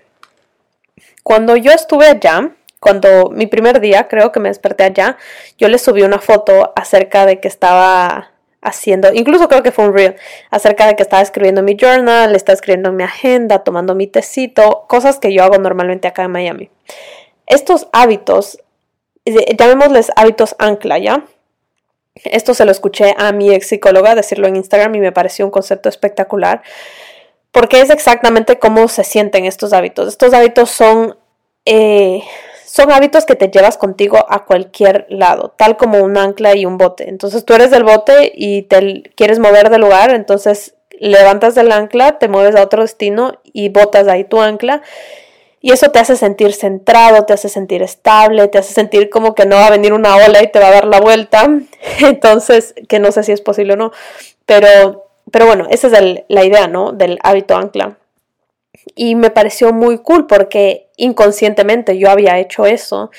Cuando 1.23 1.57
yo 1.57 1.73
estuve 1.73 2.07
allá, 2.07 2.53
cuando 2.81 3.31
mi 3.31 3.47
primer 3.47 3.81
día, 3.81 4.09
creo 4.09 4.31
que 4.33 4.41
me 4.41 4.49
desperté 4.49 4.85
allá, 4.85 5.17
yo 5.59 5.69
le 5.69 5.79
subí 5.79 6.03
una 6.03 6.21
foto 6.21 6.73
acerca 6.77 7.27
de 7.27 7.41
que 7.41 7.49
estaba 7.49 8.31
haciendo, 8.61 9.13
incluso 9.13 9.49
creo 9.49 9.63
que 9.63 9.73
fue 9.73 9.87
un 9.87 9.95
reel, 9.95 10.17
acerca 10.51 10.87
de 10.87 10.97
que 10.97 11.03
estaba 11.03 11.23
escribiendo 11.23 11.63
mi 11.63 11.77
journal, 11.77 12.35
estaba 12.35 12.55
escribiendo 12.55 12.93
mi 12.93 13.03
agenda, 13.03 13.61
tomando 13.65 13.95
mi 13.95 14.07
tecito, 14.07 14.85
cosas 14.89 15.19
que 15.19 15.33
yo 15.33 15.45
hago 15.45 15.59
normalmente 15.59 16.09
acá 16.09 16.25
en 16.25 16.33
Miami. 16.33 16.71
Estos 17.47 17.89
hábitos, 17.93 18.59
eh, 19.25 19.57
llamémosles 19.57 20.11
hábitos 20.17 20.55
ancla, 20.59 20.99
¿ya? 20.99 21.25
Esto 22.25 22.55
se 22.55 22.65
lo 22.65 22.73
escuché 22.73 23.15
a 23.17 23.33
mi 23.33 23.53
ex 23.53 23.69
psicóloga 23.69 24.15
decirlo 24.15 24.49
en 24.49 24.57
Instagram 24.57 24.95
y 24.97 25.01
me 25.01 25.13
pareció 25.13 25.45
un 25.45 25.51
concepto 25.51 25.89
espectacular 25.89 26.63
porque 27.53 27.81
es 27.81 27.91
exactamente 27.91 28.59
cómo 28.59 28.89
se 28.89 29.05
sienten 29.05 29.45
estos 29.45 29.73
hábitos. 29.73 30.09
Estos 30.09 30.33
hábitos 30.35 30.71
son 30.71 31.17
eh, 31.65 32.23
son 32.69 32.93
hábitos 32.93 33.25
que 33.25 33.35
te 33.35 33.49
llevas 33.49 33.79
contigo 33.79 34.25
a 34.29 34.45
cualquier 34.45 35.07
lado, 35.09 35.55
tal 35.57 35.77
como 35.77 36.03
un 36.03 36.17
ancla 36.19 36.55
y 36.55 36.67
un 36.67 36.77
bote. 36.77 37.09
Entonces 37.09 37.45
tú 37.45 37.55
eres 37.55 37.71
del 37.71 37.83
bote 37.83 38.31
y 38.35 38.63
te 38.63 39.03
quieres 39.17 39.39
mover 39.39 39.71
de 39.71 39.79
lugar, 39.79 40.11
entonces 40.11 40.75
levantas 41.01 41.55
del 41.55 41.73
ancla, 41.73 42.19
te 42.19 42.29
mueves 42.29 42.55
a 42.57 42.63
otro 42.63 42.83
destino 42.83 43.41
y 43.43 43.71
botas 43.71 44.07
ahí 44.07 44.25
tu 44.25 44.41
ancla. 44.41 44.83
Y 45.61 45.73
eso 45.73 45.91
te 45.91 45.99
hace 45.99 46.15
sentir 46.15 46.53
centrado, 46.53 47.25
te 47.25 47.33
hace 47.33 47.49
sentir 47.49 47.83
estable, 47.83 48.47
te 48.49 48.59
hace 48.59 48.73
sentir 48.73 49.11
como 49.11 49.35
que 49.35 49.45
no 49.45 49.57
va 49.57 49.67
a 49.67 49.71
venir 49.71 49.93
una 49.93 50.15
ola 50.17 50.43
y 50.43 50.53
te 50.53 50.61
va 50.61 50.69
a 50.69 50.73
dar 50.73 50.85
la 50.85 51.01
vuelta. 51.01 51.49
Entonces, 52.01 52.75
que 52.89 53.01
no 53.01 53.11
sé 53.11 53.25
si 53.25 53.33
es 53.33 53.41
posible 53.41 53.73
o 53.73 53.77
no, 53.77 53.93
pero, 54.47 55.08
pero 55.31 55.47
bueno, 55.47 55.67
esa 55.71 55.87
es 55.89 56.25
la 56.29 56.45
idea, 56.45 56.69
¿no? 56.69 56.93
Del 56.93 57.19
hábito 57.23 57.57
ancla. 57.57 57.99
Y 58.95 59.15
me 59.15 59.31
pareció 59.31 59.73
muy 59.73 59.99
cool 59.99 60.27
porque 60.27 60.89
inconscientemente 60.97 61.99
yo 61.99 62.11
había 62.11 62.39
hecho 62.39 62.67
eso 62.67 63.11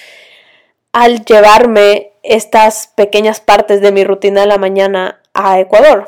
al 0.92 1.24
llevarme 1.26 2.14
estas 2.24 2.88
pequeñas 2.88 3.40
partes 3.40 3.82
de 3.82 3.92
mi 3.92 4.04
rutina 4.04 4.42
de 4.42 4.48
la 4.48 4.58
mañana 4.58 5.22
a 5.34 5.60
Ecuador. 5.60 6.08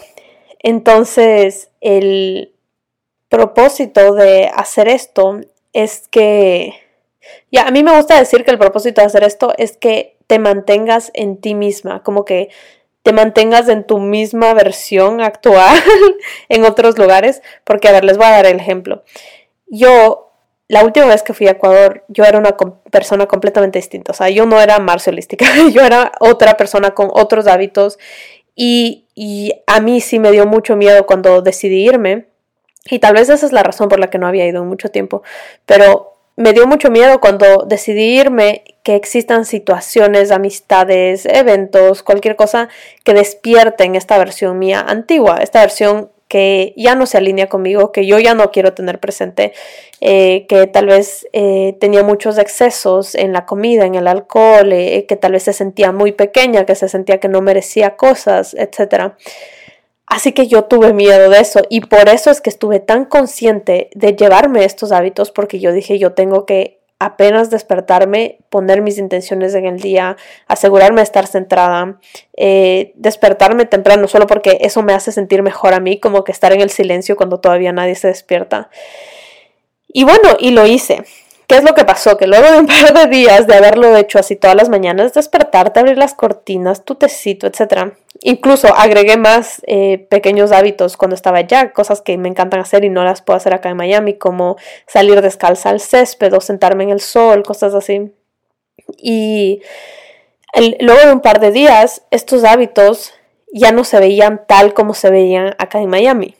Entonces, 0.60 1.70
el 1.82 2.54
propósito 3.30 4.14
de 4.14 4.50
hacer 4.54 4.88
esto 4.88 5.40
es 5.74 6.08
que, 6.10 6.74
ya, 7.52 7.64
a 7.64 7.72
mí 7.72 7.84
me 7.84 7.96
gusta 7.96 8.20
decir 8.20 8.44
que 8.44 8.52
el 8.52 8.60
propósito 8.60 9.02
de 9.02 9.08
hacer 9.08 9.24
esto 9.24 9.54
es 9.58 9.78
que 9.78 10.18
te 10.28 10.40
mantengas 10.40 11.12
en 11.14 11.38
ti 11.38 11.56
misma, 11.56 12.04
como 12.04 12.26
que 12.26 12.50
te 13.04 13.14
mantengas 13.14 13.68
en 13.68 13.86
tu 13.86 14.00
misma 14.00 14.54
versión 14.54 15.22
actual 15.22 15.76
en 16.50 16.66
otros 16.66 16.98
lugares, 16.98 17.42
porque 17.64 17.88
a 17.88 17.92
ver, 17.92 18.04
les 18.04 18.18
voy 18.18 18.28
a 18.28 18.32
dar 18.32 18.46
el 18.46 18.60
ejemplo 18.60 19.04
yo, 19.72 20.34
la 20.68 20.84
última 20.84 21.08
vez 21.08 21.24
que 21.24 21.34
fui 21.34 21.48
a 21.48 21.52
Ecuador, 21.52 22.04
yo 22.10 22.26
era 22.26 22.38
una 22.38 22.56
persona 22.92 23.26
completamente 23.26 23.80
distinta. 23.80 24.12
O 24.12 24.16
sea, 24.16 24.30
yo 24.30 24.46
no 24.46 24.62
era 24.62 24.78
marcialística, 24.80 25.46
yo 25.72 25.82
era 25.82 26.12
otra 26.20 26.58
persona 26.58 26.92
con 26.92 27.10
otros 27.12 27.48
hábitos. 27.48 27.98
Y, 28.54 29.06
y 29.16 29.54
a 29.66 29.80
mí 29.80 30.02
sí 30.02 30.20
me 30.20 30.32
dio 30.32 30.46
mucho 30.46 30.76
miedo 30.76 31.06
cuando 31.08 31.42
decidí 31.42 31.88
irme. 31.88 32.28
Y 32.86 33.00
tal 33.00 33.14
vez 33.14 33.30
esa 33.30 33.46
es 33.46 33.54
la 33.54 33.64
razón 33.64 33.88
por 33.88 34.00
la 34.00 34.10
que 34.10 34.18
no 34.18 34.28
había 34.28 34.46
ido 34.46 34.64
mucho 34.66 34.90
tiempo. 34.90 35.24
Pero 35.66 36.14
me 36.36 36.52
dio 36.52 36.68
mucho 36.68 36.92
miedo 36.92 37.22
cuando 37.22 37.64
decidí 37.66 38.20
irme 38.20 38.64
que 38.84 38.96
existan 38.96 39.46
situaciones, 39.46 40.32
amistades, 40.32 41.26
eventos, 41.26 42.04
cualquier 42.04 42.36
cosa 42.36 42.70
que 43.04 43.14
despierten 43.14 43.96
esta 43.96 44.18
versión 44.18 44.58
mía 44.60 44.84
antigua, 44.88 45.38
esta 45.42 45.62
versión 45.62 46.10
que 46.32 46.74
ya 46.78 46.96
no 46.96 47.06
se 47.08 47.18
alinea 47.18 47.50
conmigo, 47.50 47.92
que 47.92 48.06
yo 48.06 48.18
ya 48.18 48.34
no 48.34 48.52
quiero 48.52 48.74
tener 48.74 49.02
presente, 49.02 49.52
eh, 50.00 50.46
que 50.48 50.66
tal 50.66 50.86
vez 50.86 51.28
eh, 51.34 51.76
tenía 51.82 52.04
muchos 52.04 52.38
excesos 52.38 53.16
en 53.16 53.34
la 53.34 53.46
comida, 53.46 53.86
en 53.86 53.96
el 53.96 54.08
alcohol, 54.08 54.72
eh, 54.72 55.06
que 55.10 55.18
tal 55.18 55.34
vez 55.34 55.44
se 55.44 55.52
sentía 55.52 55.92
muy 55.92 56.14
pequeña, 56.14 56.66
que 56.66 56.76
se 56.76 56.88
sentía 56.88 57.20
que 57.20 57.28
no 57.28 57.42
merecía 57.42 57.98
cosas, 57.98 58.54
etc. 58.54 59.12
Así 60.06 60.32
que 60.32 60.48
yo 60.48 60.64
tuve 60.64 60.94
miedo 60.94 61.30
de 61.30 61.40
eso 61.40 61.64
y 61.70 61.82
por 61.82 62.08
eso 62.08 62.32
es 62.32 62.40
que 62.40 62.50
estuve 62.50 62.80
tan 62.80 63.04
consciente 63.04 63.90
de 63.94 64.16
llevarme 64.16 64.64
estos 64.64 64.94
hábitos 64.94 65.32
porque 65.32 65.60
yo 65.60 65.74
dije 65.74 66.00
yo 66.00 66.14
tengo 66.14 66.46
que 66.46 66.81
apenas 67.02 67.50
despertarme, 67.50 68.38
poner 68.50 68.84
mis 68.84 69.00
intenciones 69.00 69.56
en 69.56 69.66
el 69.66 69.80
día, 69.80 70.18
asegurarme 70.48 71.02
de 71.02 71.06
estar 71.06 71.26
centrada, 71.26 72.00
eh, 72.38 72.94
despertarme 72.94 73.66
temprano, 73.66 74.08
solo 74.08 74.28
porque 74.28 74.60
eso 74.62 74.84
me 74.84 74.94
hace 74.94 75.12
sentir 75.12 75.42
mejor 75.42 75.74
a 75.74 75.80
mí, 75.80 76.00
como 76.00 76.24
que 76.24 76.32
estar 76.32 76.54
en 76.54 76.62
el 76.62 76.70
silencio 76.70 77.16
cuando 77.16 77.40
todavía 77.40 77.72
nadie 77.72 77.96
se 77.96 78.08
despierta. 78.08 78.70
Y 79.88 80.04
bueno, 80.04 80.38
y 80.40 80.52
lo 80.52 80.68
hice. 80.68 81.04
¿Qué 81.52 81.58
es 81.58 81.66
lo 81.66 81.76
que 81.76 81.84
pasó? 81.84 82.16
Que 82.16 82.28
luego 82.28 82.50
de 82.50 82.60
un 82.60 82.66
par 82.86 82.94
de 82.94 83.08
días 83.08 83.46
de 83.46 83.56
haberlo 83.56 83.98
hecho 83.98 84.18
así 84.18 84.38
todas 84.38 84.56
las 84.56 84.70
mañanas, 84.70 85.14
despertarte, 85.14 85.82
abrir 85.82 85.98
las 85.98 86.14
cortinas, 86.14 86.86
tu 86.86 86.96
tecito, 86.96 87.46
etc. 87.46 87.92
Incluso 88.22 88.74
agregué 88.74 89.18
más 89.18 89.62
eh, 89.68 89.98
pequeños 90.10 90.54
hábitos 90.54 90.96
cuando 90.96 91.14
estaba 91.14 91.40
allá, 91.40 91.74
cosas 91.74 92.00
que 92.00 92.18
me 92.18 92.30
encantan 92.30 92.62
hacer 92.62 92.86
y 92.86 92.90
no 92.90 93.04
las 93.04 93.22
puedo 93.22 93.36
hacer 93.36 93.54
acá 93.54 93.68
en 93.68 93.76
Miami, 93.76 94.14
como 94.14 94.56
salir 94.88 95.22
descalza 95.22 95.72
al 95.72 95.82
césped 95.82 96.34
o 96.34 96.40
sentarme 96.40 96.86
en 96.86 96.92
el 96.92 97.02
sol, 97.02 97.44
cosas 97.44 97.74
así. 97.74 98.14
Y 98.98 99.62
luego 100.80 101.06
de 101.06 101.12
un 101.12 101.20
par 101.20 101.42
de 101.42 101.52
días, 101.52 102.04
estos 102.12 102.46
hábitos 102.46 103.14
ya 103.52 103.74
no 103.74 103.84
se 103.84 104.00
veían 104.00 104.46
tal 104.48 104.74
como 104.74 104.94
se 104.94 105.10
veían 105.10 105.54
acá 105.58 105.82
en 105.82 105.90
Miami. 105.90 106.38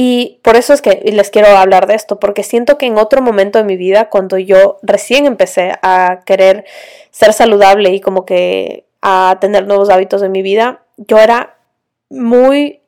Y 0.00 0.38
por 0.44 0.54
eso 0.54 0.72
es 0.72 0.80
que 0.80 1.02
les 1.12 1.28
quiero 1.28 1.48
hablar 1.48 1.88
de 1.88 1.96
esto, 1.96 2.20
porque 2.20 2.44
siento 2.44 2.78
que 2.78 2.86
en 2.86 2.98
otro 2.98 3.20
momento 3.20 3.58
de 3.58 3.64
mi 3.64 3.76
vida, 3.76 4.08
cuando 4.08 4.38
yo 4.38 4.78
recién 4.80 5.26
empecé 5.26 5.72
a 5.82 6.20
querer 6.24 6.64
ser 7.10 7.32
saludable 7.32 7.90
y 7.90 7.98
como 7.98 8.24
que 8.24 8.84
a 9.02 9.38
tener 9.40 9.66
nuevos 9.66 9.90
hábitos 9.90 10.22
en 10.22 10.30
mi 10.30 10.40
vida, 10.40 10.84
yo 10.98 11.18
era 11.18 11.58
muy 12.10 12.80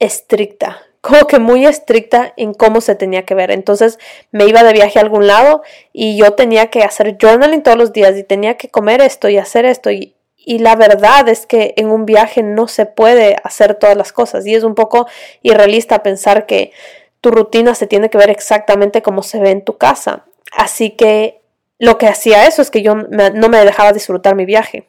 estricta, 0.00 0.82
como 1.00 1.26
que 1.26 1.38
muy 1.38 1.64
estricta 1.64 2.34
en 2.36 2.52
cómo 2.52 2.82
se 2.82 2.94
tenía 2.94 3.24
que 3.24 3.34
ver. 3.34 3.50
Entonces 3.52 3.98
me 4.30 4.44
iba 4.44 4.62
de 4.62 4.74
viaje 4.74 4.98
a 4.98 5.02
algún 5.02 5.26
lado 5.26 5.62
y 5.94 6.18
yo 6.18 6.34
tenía 6.34 6.66
que 6.66 6.82
hacer 6.82 7.16
journaling 7.18 7.62
todos 7.62 7.78
los 7.78 7.94
días 7.94 8.18
y 8.18 8.22
tenía 8.22 8.58
que 8.58 8.68
comer 8.68 9.00
esto 9.00 9.30
y 9.30 9.38
hacer 9.38 9.64
esto 9.64 9.90
y, 9.90 10.14
y 10.44 10.58
la 10.58 10.74
verdad 10.74 11.28
es 11.28 11.46
que 11.46 11.74
en 11.76 11.90
un 11.90 12.06
viaje 12.06 12.42
no 12.42 12.66
se 12.66 12.86
puede 12.86 13.36
hacer 13.44 13.74
todas 13.74 13.96
las 13.96 14.12
cosas 14.12 14.46
y 14.46 14.54
es 14.54 14.64
un 14.64 14.74
poco 14.74 15.06
irrealista 15.42 16.02
pensar 16.02 16.46
que 16.46 16.72
tu 17.20 17.30
rutina 17.30 17.74
se 17.74 17.86
tiene 17.86 18.08
que 18.08 18.18
ver 18.18 18.30
exactamente 18.30 19.02
como 19.02 19.22
se 19.22 19.38
ve 19.38 19.50
en 19.50 19.64
tu 19.64 19.76
casa. 19.76 20.24
Así 20.52 20.90
que 20.90 21.40
lo 21.78 21.98
que 21.98 22.06
hacía 22.06 22.46
eso 22.46 22.62
es 22.62 22.70
que 22.70 22.82
yo 22.82 22.94
no 22.94 23.48
me 23.48 23.64
dejaba 23.64 23.92
disfrutar 23.92 24.34
mi 24.34 24.46
viaje. 24.46 24.86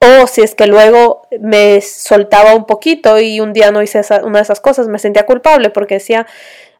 O 0.00 0.26
si 0.26 0.42
es 0.42 0.54
que 0.54 0.66
luego 0.66 1.22
me 1.40 1.80
soltaba 1.80 2.54
un 2.54 2.66
poquito 2.66 3.18
y 3.20 3.40
un 3.40 3.52
día 3.52 3.70
no 3.70 3.82
hice 3.82 4.00
una 4.22 4.38
de 4.38 4.42
esas 4.42 4.60
cosas, 4.60 4.88
me 4.88 4.98
sentía 4.98 5.24
culpable 5.24 5.70
porque 5.70 5.94
decía, 5.94 6.26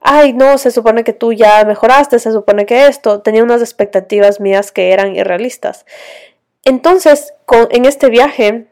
ay, 0.01 0.35
no, 0.35 0.59
se 0.59 0.71
supone 0.71 1.05
que 1.05 1.15
tú 1.15 1.33
ya 1.33 1.65
mejoraste, 1.65 2.19
se 2.19 2.33
supone 2.33 2.67
que 2.67 2.87
esto, 2.87 3.23
tenía 3.23 3.43
unas 3.43 3.63
expectativas 3.63 4.41
mías 4.41 4.73
que 4.73 4.93
eran 4.93 5.17
irrealistas. 5.17 5.87
Entonces, 6.65 7.35
en 7.71 7.85
este 7.85 8.09
viaje, 8.09 8.67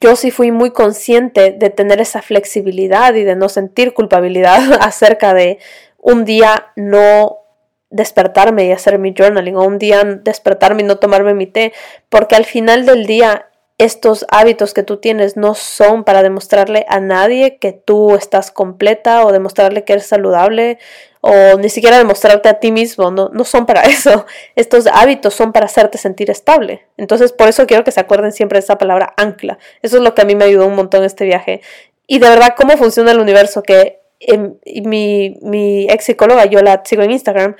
yo 0.00 0.16
sí 0.16 0.30
fui 0.30 0.50
muy 0.52 0.70
consciente 0.70 1.52
de 1.52 1.70
tener 1.70 2.00
esa 2.00 2.22
flexibilidad 2.22 3.14
y 3.14 3.24
de 3.24 3.36
no 3.36 3.48
sentir 3.48 3.94
culpabilidad 3.94 4.60
acerca 4.80 5.34
de 5.34 5.58
un 5.98 6.24
día 6.24 6.72
no 6.76 7.38
despertarme 7.90 8.66
y 8.66 8.72
hacer 8.72 8.98
mi 8.98 9.14
journaling 9.16 9.56
o 9.56 9.62
un 9.62 9.78
día 9.78 10.04
despertarme 10.04 10.82
y 10.82 10.86
no 10.86 10.98
tomarme 10.98 11.34
mi 11.34 11.46
té, 11.46 11.72
porque 12.08 12.34
al 12.34 12.44
final 12.44 12.84
del 12.84 13.06
día 13.06 13.48
estos 13.78 14.24
hábitos 14.30 14.72
que 14.72 14.82
tú 14.82 14.96
tienes 14.96 15.36
no 15.36 15.54
son 15.54 16.04
para 16.04 16.22
demostrarle 16.22 16.86
a 16.88 16.98
nadie 16.98 17.58
que 17.58 17.72
tú 17.72 18.14
estás 18.14 18.50
completa 18.50 19.24
o 19.24 19.32
demostrarle 19.32 19.84
que 19.84 19.94
eres 19.94 20.06
saludable 20.06 20.78
o 21.26 21.58
ni 21.58 21.68
siquiera 21.68 21.98
demostrarte 21.98 22.48
a 22.48 22.60
ti 22.60 22.70
mismo, 22.70 23.10
no, 23.10 23.30
no 23.32 23.44
son 23.44 23.66
para 23.66 23.80
eso. 23.82 24.26
Estos 24.54 24.86
hábitos 24.86 25.34
son 25.34 25.52
para 25.52 25.66
hacerte 25.66 25.98
sentir 25.98 26.30
estable. 26.30 26.86
Entonces, 26.96 27.32
por 27.32 27.48
eso 27.48 27.66
quiero 27.66 27.84
que 27.84 27.92
se 27.92 28.00
acuerden 28.00 28.32
siempre 28.32 28.58
de 28.58 28.64
esa 28.64 28.78
palabra 28.78 29.12
ancla. 29.16 29.58
Eso 29.82 29.96
es 29.96 30.02
lo 30.02 30.14
que 30.14 30.22
a 30.22 30.24
mí 30.24 30.36
me 30.36 30.44
ayudó 30.44 30.66
un 30.66 30.76
montón 30.76 31.04
este 31.04 31.24
viaje. 31.24 31.60
Y 32.06 32.20
de 32.20 32.28
verdad, 32.28 32.54
cómo 32.56 32.76
funciona 32.76 33.10
el 33.10 33.18
universo, 33.18 33.62
que 33.62 34.00
mi, 34.84 35.36
mi 35.42 35.88
ex 35.90 36.04
psicóloga, 36.04 36.46
yo 36.46 36.62
la 36.62 36.82
sigo 36.84 37.02
en 37.02 37.10
Instagram, 37.10 37.56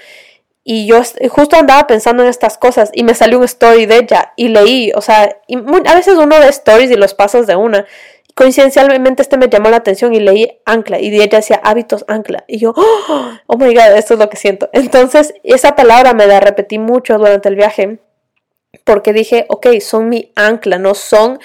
y 0.68 0.86
yo 0.86 1.00
justo 1.30 1.56
andaba 1.56 1.86
pensando 1.86 2.24
en 2.24 2.28
estas 2.28 2.58
cosas 2.58 2.90
y 2.92 3.04
me 3.04 3.14
salió 3.14 3.38
un 3.38 3.44
story 3.44 3.86
de 3.86 3.98
ella 3.98 4.32
y 4.34 4.48
leí, 4.48 4.90
o 4.96 5.00
sea, 5.00 5.36
a 5.84 5.94
veces 5.94 6.18
uno 6.18 6.40
ve 6.40 6.48
stories 6.48 6.90
y 6.90 6.96
los 6.96 7.14
pasas 7.14 7.46
de 7.46 7.54
una. 7.54 7.86
Coincidencialmente 8.36 9.22
este 9.22 9.38
me 9.38 9.48
llamó 9.48 9.70
la 9.70 9.78
atención 9.78 10.12
y 10.12 10.20
leí 10.20 10.60
ancla 10.66 11.00
y 11.00 11.08
ella 11.08 11.38
decía 11.38 11.58
hábitos 11.64 12.04
ancla 12.06 12.44
y 12.46 12.58
yo, 12.58 12.74
oh, 12.76 13.30
oh 13.46 13.56
my 13.56 13.74
god, 13.74 13.96
esto 13.96 14.14
es 14.14 14.20
lo 14.20 14.28
que 14.28 14.36
siento. 14.36 14.68
Entonces 14.72 15.34
esa 15.42 15.74
palabra 15.74 16.12
me 16.12 16.26
la 16.26 16.38
repetí 16.38 16.78
mucho 16.78 17.16
durante 17.16 17.48
el 17.48 17.56
viaje 17.56 17.98
porque 18.84 19.14
dije, 19.14 19.46
ok, 19.48 19.80
son 19.80 20.10
mi 20.10 20.32
ancla, 20.36 20.78
no 20.78 20.94
son 20.94 21.38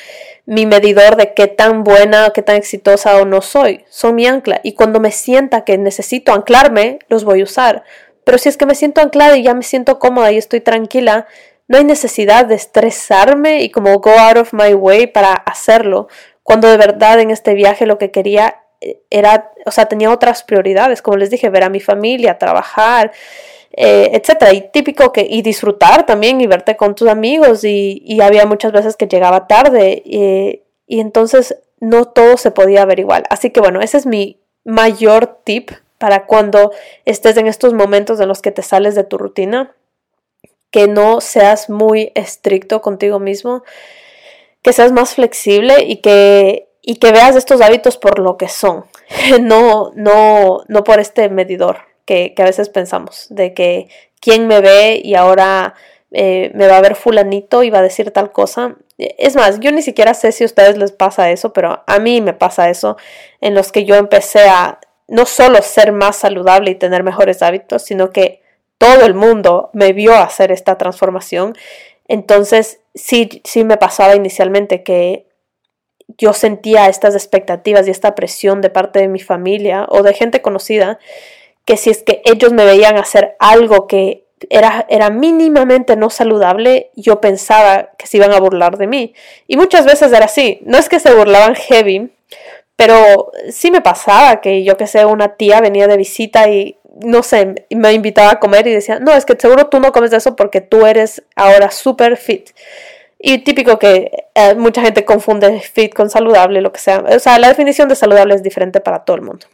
mi 0.45 0.65
medidor 0.65 1.15
de 1.15 1.33
qué 1.33 1.47
tan 1.47 1.85
buena, 1.85 2.31
qué 2.35 2.41
tan 2.41 2.57
exitosa 2.57 3.21
o 3.21 3.25
no 3.25 3.41
soy, 3.41 3.85
son 3.89 4.15
mi 4.15 4.27
ancla 4.27 4.59
y 4.61 4.73
cuando 4.73 4.99
me 4.99 5.11
sienta 5.11 5.63
que 5.63 5.77
necesito 5.77 6.33
anclarme, 6.33 6.99
los 7.07 7.23
voy 7.23 7.39
a 7.39 7.45
usar. 7.45 7.83
Pero 8.25 8.37
si 8.37 8.49
es 8.49 8.57
que 8.57 8.65
me 8.65 8.75
siento 8.75 8.99
anclada 8.99 9.37
y 9.37 9.43
ya 9.43 9.53
me 9.53 9.63
siento 9.63 9.97
cómoda 9.97 10.29
y 10.33 10.37
estoy 10.37 10.59
tranquila, 10.59 11.25
no 11.71 11.77
hay 11.77 11.85
necesidad 11.85 12.45
de 12.45 12.55
estresarme 12.55 13.61
y 13.61 13.69
como 13.71 13.97
go 13.99 14.11
out 14.11 14.35
of 14.35 14.51
my 14.51 14.73
way 14.73 15.07
para 15.07 15.31
hacerlo, 15.31 16.09
cuando 16.51 16.67
de 16.67 16.75
verdad 16.75 17.21
en 17.21 17.31
este 17.31 17.53
viaje 17.53 17.85
lo 17.85 17.97
que 17.97 18.11
quería 18.11 18.65
eh, 18.81 19.01
era, 19.09 19.53
o 19.65 19.71
sea, 19.71 19.85
tenía 19.85 20.11
otras 20.11 20.43
prioridades, 20.43 21.01
como 21.01 21.15
les 21.15 21.29
dije, 21.29 21.49
ver 21.49 21.63
a 21.63 21.69
mi 21.69 21.79
familia, 21.79 22.37
trabajar, 22.37 23.13
eh, 23.71 24.09
etcétera. 24.11 24.51
Y 24.51 24.69
típico 24.69 25.13
que, 25.13 25.25
y 25.29 25.43
disfrutar 25.43 26.05
también 26.05 26.41
y 26.41 26.47
verte 26.47 26.75
con 26.75 26.93
tus 26.93 27.07
amigos. 27.07 27.63
Y, 27.63 28.19
había 28.21 28.45
muchas 28.45 28.73
veces 28.73 28.97
que 28.97 29.07
llegaba 29.07 29.47
tarde 29.47 30.03
y 30.03 30.99
entonces 30.99 31.57
no 31.79 32.03
todo 32.03 32.35
se 32.35 32.51
podía 32.51 32.83
ver 32.83 32.99
igual. 32.99 33.23
Así 33.29 33.51
que 33.51 33.61
bueno, 33.61 33.79
ese 33.79 33.97
es 33.97 34.05
mi 34.05 34.41
mayor 34.65 35.39
tip 35.45 35.71
para 35.99 36.25
cuando 36.25 36.73
estés 37.05 37.37
en 37.37 37.47
estos 37.47 37.73
momentos 37.73 38.19
en 38.19 38.27
los 38.27 38.41
que 38.41 38.51
te 38.51 38.61
sales 38.61 38.93
de 38.95 39.05
tu 39.05 39.17
rutina 39.17 39.73
que 40.69 40.87
no 40.87 41.21
seas 41.21 41.69
muy 41.69 42.11
estricto 42.15 42.81
contigo 42.81 43.19
mismo, 43.19 43.63
que 44.61 44.73
seas 44.73 44.91
más 44.91 45.15
flexible 45.15 45.83
y 45.83 45.97
que, 45.97 46.67
y 46.81 46.95
que 46.95 47.11
veas 47.11 47.35
estos 47.35 47.61
hábitos 47.61 47.97
por 47.97 48.19
lo 48.19 48.37
que 48.37 48.47
son, 48.47 48.85
no, 49.41 49.91
no, 49.95 50.63
no 50.67 50.83
por 50.83 50.99
este 50.99 51.29
medidor 51.29 51.91
que, 52.05 52.33
a 52.37 52.43
veces 52.43 52.69
pensamos, 52.69 53.27
de 53.29 53.53
que 53.53 53.89
quién 54.19 54.47
me 54.47 54.61
ve 54.61 55.01
y 55.03 55.15
ahora 55.15 55.75
eh, 56.11 56.51
me 56.53 56.67
va 56.67 56.77
a 56.77 56.81
ver 56.81 56.95
fulanito 56.95 57.63
y 57.63 57.69
va 57.69 57.79
a 57.79 57.83
decir 57.83 58.11
tal 58.11 58.31
cosa. 58.31 58.75
Es 58.97 59.35
más, 59.35 59.59
yo 59.59 59.71
ni 59.71 59.81
siquiera 59.81 60.13
sé 60.13 60.31
si 60.31 60.43
a 60.43 60.47
ustedes 60.47 60.77
les 60.77 60.91
pasa 60.91 61.31
eso, 61.31 61.53
pero 61.53 61.83
a 61.87 61.99
mí 61.99 62.21
me 62.21 62.33
pasa 62.33 62.69
eso, 62.69 62.97
en 63.39 63.55
los 63.55 63.71
que 63.71 63.85
yo 63.85 63.95
empecé 63.95 64.47
a 64.47 64.79
no 65.07 65.25
solo 65.25 65.61
ser 65.61 65.91
más 65.91 66.17
saludable 66.17 66.71
y 66.71 66.75
tener 66.75 67.03
mejores 67.03 67.41
hábitos, 67.41 67.81
sino 67.81 68.11
que 68.11 68.41
todo 68.77 69.05
el 69.05 69.13
mundo 69.13 69.69
me 69.73 69.93
vio 69.93 70.15
hacer 70.15 70.51
esta 70.51 70.77
transformación. 70.77 71.55
Entonces, 72.11 72.81
sí, 72.93 73.41
sí 73.45 73.63
me 73.63 73.77
pasaba 73.77 74.17
inicialmente 74.17 74.83
que 74.83 75.27
yo 76.17 76.33
sentía 76.33 76.89
estas 76.89 77.15
expectativas 77.15 77.87
y 77.87 77.91
esta 77.91 78.15
presión 78.15 78.59
de 78.59 78.69
parte 78.69 78.99
de 78.99 79.07
mi 79.07 79.21
familia 79.21 79.85
o 79.87 80.03
de 80.03 80.13
gente 80.13 80.41
conocida, 80.41 80.99
que 81.63 81.77
si 81.77 81.89
es 81.89 82.03
que 82.03 82.21
ellos 82.25 82.51
me 82.51 82.65
veían 82.65 82.97
hacer 82.97 83.37
algo 83.39 83.87
que 83.87 84.25
era, 84.49 84.85
era 84.89 85.09
mínimamente 85.09 85.95
no 85.95 86.09
saludable, 86.09 86.91
yo 86.97 87.21
pensaba 87.21 87.91
que 87.97 88.07
se 88.07 88.17
iban 88.17 88.33
a 88.33 88.41
burlar 88.41 88.77
de 88.77 88.87
mí. 88.87 89.13
Y 89.47 89.55
muchas 89.55 89.85
veces 89.85 90.11
era 90.11 90.25
así. 90.25 90.59
No 90.65 90.77
es 90.77 90.89
que 90.89 90.99
se 90.99 91.15
burlaban 91.15 91.55
heavy, 91.55 92.11
pero 92.75 93.31
sí 93.49 93.71
me 93.71 93.79
pasaba 93.79 94.41
que 94.41 94.65
yo 94.65 94.75
que 94.75 94.87
sé, 94.87 95.05
una 95.05 95.37
tía 95.37 95.61
venía 95.61 95.87
de 95.87 95.95
visita 95.95 96.49
y 96.49 96.77
no 96.99 97.23
sé, 97.23 97.65
me 97.69 97.93
invitaba 97.93 98.31
a 98.31 98.39
comer 98.39 98.67
y 98.67 98.73
decía, 98.73 98.99
no, 98.99 99.13
es 99.13 99.25
que 99.25 99.35
seguro 99.39 99.67
tú 99.67 99.79
no 99.79 99.91
comes 99.91 100.11
eso 100.13 100.35
porque 100.35 100.61
tú 100.61 100.85
eres 100.85 101.23
ahora 101.35 101.71
súper 101.71 102.17
fit. 102.17 102.49
Y 103.17 103.39
típico 103.39 103.77
que 103.77 104.27
eh, 104.33 104.55
mucha 104.55 104.81
gente 104.81 105.05
confunde 105.05 105.59
fit 105.61 105.93
con 105.93 106.09
saludable, 106.09 106.61
lo 106.61 106.71
que 106.71 106.79
sea. 106.79 106.99
O 106.99 107.19
sea, 107.19 107.37
la 107.39 107.49
definición 107.49 107.87
de 107.87 107.95
saludable 107.95 108.33
es 108.33 108.43
diferente 108.43 108.81
para 108.81 109.05
todo 109.05 109.15
el 109.15 109.21
mundo. 109.21 109.45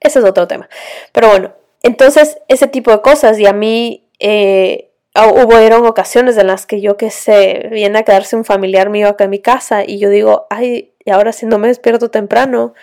Ese 0.00 0.20
es 0.20 0.24
otro 0.24 0.48
tema. 0.48 0.68
Pero 1.12 1.28
bueno, 1.28 1.52
entonces 1.82 2.38
ese 2.48 2.66
tipo 2.66 2.90
de 2.90 3.02
cosas 3.02 3.38
y 3.38 3.46
a 3.46 3.52
mí 3.52 4.08
eh, 4.18 4.90
hubo 5.14 5.88
ocasiones 5.88 6.36
en 6.38 6.46
las 6.46 6.66
que 6.66 6.80
yo 6.80 6.96
que 6.96 7.10
sé, 7.10 7.68
viene 7.70 7.98
a 7.98 8.02
quedarse 8.04 8.36
un 8.36 8.44
familiar 8.44 8.90
mío 8.90 9.08
acá 9.08 9.24
en 9.24 9.30
mi 9.30 9.40
casa 9.40 9.84
y 9.84 9.98
yo 9.98 10.10
digo, 10.10 10.46
ay, 10.50 10.92
y 11.04 11.10
ahora 11.10 11.32
si 11.32 11.46
no 11.46 11.58
me 11.58 11.68
despierto 11.68 12.10
temprano, 12.10 12.74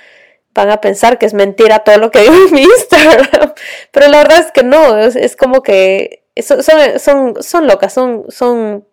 van 0.55 0.71
a 0.71 0.81
pensar 0.81 1.19
que 1.19 1.27
es 1.27 1.35
mentira 1.35 1.79
todo 1.79 1.97
lo 1.99 2.09
que 2.09 2.21
digo 2.21 2.33
en 2.33 2.53
mi 2.53 2.63
Instagram. 2.63 3.53
Pero 3.91 4.07
la 4.07 4.19
verdad 4.19 4.39
es 4.39 4.51
que 4.51 4.63
no, 4.63 4.97
es, 4.97 5.35
como 5.35 5.61
que 5.61 6.23
son, 6.41 6.63
son, 6.63 7.43
son, 7.43 7.67
locas, 7.67 7.93
son, 7.93 8.25
son 8.29 8.87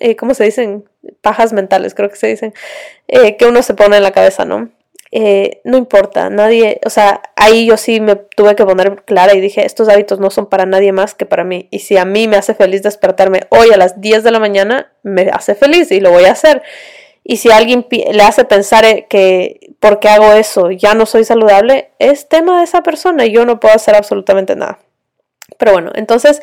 eh, 0.00 0.16
¿cómo 0.16 0.32
se 0.32 0.44
dicen? 0.44 0.88
Pajas 1.20 1.52
mentales, 1.52 1.94
creo 1.94 2.08
que 2.08 2.16
se 2.16 2.28
dicen, 2.28 2.54
eh, 3.08 3.36
que 3.36 3.46
uno 3.46 3.62
se 3.62 3.74
pone 3.74 3.96
en 3.96 4.02
la 4.02 4.12
cabeza, 4.12 4.44
¿no? 4.44 4.70
Eh, 5.10 5.62
no 5.64 5.78
importa, 5.78 6.28
nadie, 6.28 6.80
o 6.84 6.90
sea, 6.90 7.22
ahí 7.34 7.66
yo 7.66 7.78
sí 7.78 7.98
me 7.98 8.14
tuve 8.16 8.54
que 8.54 8.66
poner 8.66 9.04
clara 9.04 9.34
y 9.34 9.40
dije, 9.40 9.64
estos 9.64 9.88
hábitos 9.88 10.20
no 10.20 10.30
son 10.30 10.46
para 10.46 10.66
nadie 10.66 10.92
más 10.92 11.14
que 11.14 11.24
para 11.24 11.44
mí. 11.44 11.66
Y 11.70 11.80
si 11.80 11.96
a 11.96 12.04
mí 12.04 12.28
me 12.28 12.36
hace 12.36 12.54
feliz 12.54 12.82
despertarme 12.82 13.46
hoy 13.48 13.70
a 13.72 13.78
las 13.78 14.00
10 14.00 14.22
de 14.22 14.30
la 14.30 14.38
mañana, 14.38 14.92
me 15.02 15.30
hace 15.32 15.54
feliz 15.54 15.90
y 15.90 16.00
lo 16.00 16.10
voy 16.10 16.26
a 16.26 16.32
hacer. 16.32 16.62
Y 17.30 17.36
si 17.36 17.50
alguien 17.50 17.86
le 17.90 18.22
hace 18.22 18.46
pensar 18.46 18.86
eh, 18.86 19.06
que 19.06 19.74
porque 19.80 20.08
hago 20.08 20.32
eso 20.32 20.70
ya 20.70 20.94
no 20.94 21.04
soy 21.04 21.24
saludable, 21.24 21.90
es 21.98 22.26
tema 22.26 22.56
de 22.56 22.64
esa 22.64 22.82
persona 22.82 23.26
y 23.26 23.32
yo 23.32 23.44
no 23.44 23.60
puedo 23.60 23.74
hacer 23.74 23.94
absolutamente 23.94 24.56
nada. 24.56 24.78
Pero 25.58 25.72
bueno, 25.72 25.92
entonces 25.94 26.40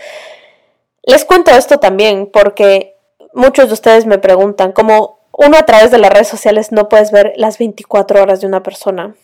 les 1.02 1.26
cuento 1.26 1.50
esto 1.50 1.80
también 1.80 2.30
porque 2.32 2.98
muchos 3.34 3.70
de 3.70 3.74
ustedes 3.74 4.06
me 4.06 4.20
preguntan 4.20 4.74
cómo 4.74 5.22
uno 5.32 5.58
a 5.58 5.66
través 5.66 5.90
de 5.90 5.98
las 5.98 6.12
redes 6.12 6.28
sociales 6.28 6.72
no 6.72 6.88
puedes 6.88 7.10
ver 7.10 7.34
las 7.36 7.58
24 7.58 8.22
horas 8.22 8.42
de 8.42 8.46
una 8.46 8.62
persona. 8.62 9.16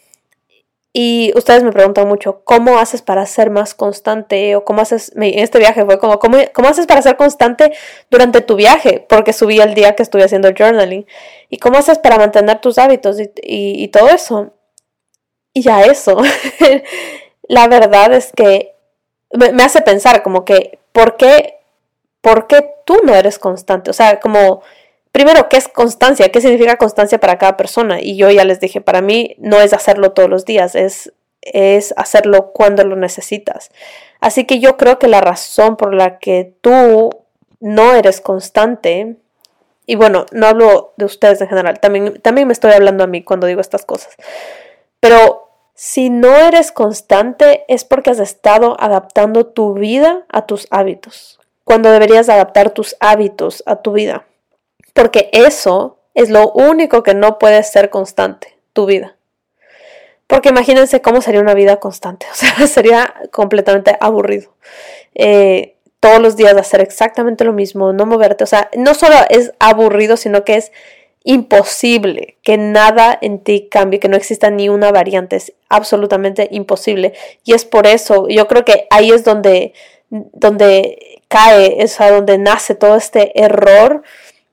Y 0.93 1.31
ustedes 1.37 1.63
me 1.63 1.71
preguntan 1.71 2.07
mucho, 2.07 2.41
¿cómo 2.43 2.77
haces 2.77 3.01
para 3.01 3.25
ser 3.25 3.49
más 3.49 3.73
constante? 3.73 4.57
O 4.57 4.65
cómo 4.65 4.81
haces, 4.81 5.13
este 5.15 5.57
viaje 5.59 5.85
fue 5.85 5.99
como, 5.99 6.19
¿cómo, 6.19 6.37
¿cómo, 6.53 6.67
haces 6.67 6.85
para 6.85 7.01
ser 7.01 7.15
constante 7.15 7.71
durante 8.09 8.41
tu 8.41 8.57
viaje? 8.57 9.05
Porque 9.07 9.31
subí 9.31 9.59
el 9.59 9.73
día 9.73 9.95
que 9.95 10.03
estuve 10.03 10.23
haciendo 10.25 10.49
journaling. 10.57 11.07
¿Y 11.49 11.59
cómo 11.59 11.77
haces 11.77 11.97
para 11.97 12.17
mantener 12.17 12.59
tus 12.59 12.77
hábitos 12.77 13.21
y, 13.21 13.31
y, 13.41 13.87
todo 13.87 14.09
eso? 14.09 14.53
Y 15.53 15.61
ya 15.61 15.83
eso. 15.83 16.17
La 17.43 17.67
verdad 17.69 18.13
es 18.13 18.33
que 18.35 18.75
me, 19.31 19.53
me, 19.53 19.63
hace 19.63 19.81
pensar 19.81 20.23
como 20.23 20.43
que, 20.43 20.79
¿por 20.91 21.15
qué, 21.15 21.59
¿por 22.19 22.47
qué 22.47 22.69
tú 22.85 22.97
no 23.03 23.15
eres 23.15 23.39
constante? 23.39 23.91
O 23.91 23.93
sea, 23.93 24.19
como 24.19 24.61
primero, 25.11 25.49
¿qué 25.49 25.57
es 25.57 25.67
constancia? 25.67 26.29
¿Qué 26.29 26.41
significa 26.41 26.77
constancia 26.77 27.19
para 27.19 27.37
cada 27.37 27.57
persona? 27.57 28.01
Y 28.01 28.17
yo 28.17 28.29
ya 28.31 28.45
les 28.45 28.59
dije, 28.59 28.81
para 28.81 29.01
mí 29.01 29.35
no 29.37 29.59
es 29.61 29.73
hacerlo 29.73 30.11
todos 30.11 30.29
los 30.29 30.45
días, 30.45 30.75
es, 30.75 31.13
es 31.41 31.93
hacerlo 31.97 32.51
cuando 32.53 32.83
lo 32.83 32.95
necesitas. 32.95 33.71
Así 34.19 34.45
que 34.45 34.59
yo 34.59 34.77
creo 34.77 34.99
que 34.99 35.07
la 35.07 35.21
razón 35.21 35.77
por 35.77 35.93
la 35.93 36.19
que 36.19 36.53
tú 36.61 37.09
no 37.59 37.93
eres 37.93 38.21
constante, 38.21 39.17
y 39.85 39.95
bueno, 39.95 40.25
no 40.31 40.47
hablo 40.47 40.93
de 40.97 41.05
ustedes 41.05 41.41
en 41.41 41.49
general, 41.49 41.79
también, 41.79 42.21
también 42.21 42.47
me 42.47 42.53
estoy 42.53 42.71
hablando 42.71 43.03
a 43.03 43.07
mí 43.07 43.23
cuando 43.23 43.47
digo 43.47 43.61
estas 43.61 43.85
cosas, 43.85 44.15
pero 44.99 45.49
si 45.73 46.09
no 46.09 46.35
eres 46.35 46.71
constante 46.71 47.65
es 47.67 47.85
porque 47.85 48.11
has 48.11 48.19
estado 48.19 48.75
adaptando 48.79 49.47
tu 49.47 49.73
vida 49.73 50.25
a 50.29 50.45
tus 50.45 50.67
hábitos, 50.69 51.39
cuando 51.63 51.91
deberías 51.91 52.29
adaptar 52.29 52.69
tus 52.71 52.95
hábitos 52.99 53.63
a 53.65 53.77
tu 53.77 53.93
vida. 53.93 54.25
Porque 55.01 55.31
eso 55.33 55.97
es 56.13 56.29
lo 56.29 56.51
único 56.51 57.01
que 57.01 57.15
no 57.15 57.39
puede 57.39 57.63
ser 57.63 57.89
constante, 57.89 58.55
tu 58.71 58.85
vida. 58.85 59.15
Porque 60.27 60.49
imagínense 60.49 61.01
cómo 61.01 61.23
sería 61.23 61.41
una 61.41 61.55
vida 61.55 61.77
constante. 61.77 62.27
O 62.31 62.35
sea, 62.35 62.67
sería 62.67 63.15
completamente 63.31 63.97
aburrido. 63.99 64.53
Eh, 65.15 65.77
todos 65.99 66.21
los 66.21 66.35
días 66.35 66.55
hacer 66.55 66.81
exactamente 66.81 67.45
lo 67.45 67.51
mismo, 67.51 67.93
no 67.93 68.05
moverte. 68.05 68.43
O 68.43 68.47
sea, 68.47 68.69
no 68.77 68.93
solo 68.93 69.15
es 69.29 69.53
aburrido, 69.57 70.17
sino 70.17 70.43
que 70.43 70.57
es 70.57 70.71
imposible 71.23 72.37
que 72.43 72.59
nada 72.59 73.17
en 73.23 73.39
ti 73.39 73.69
cambie, 73.71 73.99
que 73.99 74.07
no 74.07 74.17
exista 74.17 74.51
ni 74.51 74.69
una 74.69 74.91
variante. 74.91 75.37
Es 75.37 75.53
absolutamente 75.67 76.47
imposible. 76.51 77.13
Y 77.43 77.53
es 77.53 77.65
por 77.65 77.87
eso, 77.87 78.27
yo 78.29 78.47
creo 78.47 78.65
que 78.65 78.85
ahí 78.91 79.09
es 79.09 79.23
donde, 79.23 79.73
donde 80.11 81.23
cae, 81.27 81.81
es 81.81 81.99
a 81.99 82.11
donde 82.11 82.37
nace 82.37 82.75
todo 82.75 82.97
este 82.97 83.41
error 83.41 84.03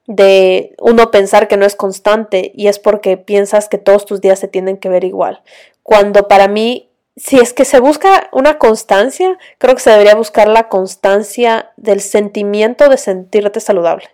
de 0.08 0.74
uno 0.80 1.10
pensar 1.10 1.48
que 1.48 1.58
no 1.58 1.66
es 1.66 1.76
constante 1.76 2.50
y 2.54 2.68
es 2.68 2.78
porque 2.78 3.18
piensas 3.18 3.68
que 3.68 3.76
todos 3.76 4.06
tus 4.06 4.22
días 4.22 4.38
se 4.38 4.48
tienen 4.48 4.78
que 4.78 4.88
ver 4.88 5.04
igual. 5.04 5.42
Cuando 5.82 6.28
para 6.28 6.48
mí, 6.48 6.88
si 7.14 7.38
es 7.38 7.52
que 7.52 7.66
se 7.66 7.78
busca 7.78 8.30
una 8.32 8.58
constancia, 8.58 9.38
creo 9.58 9.74
que 9.74 9.82
se 9.82 9.90
debería 9.90 10.14
buscar 10.14 10.48
la 10.48 10.68
constancia 10.70 11.72
del 11.76 12.00
sentimiento 12.00 12.88
de 12.88 12.96
sentirte 12.96 13.60
saludable, 13.60 14.08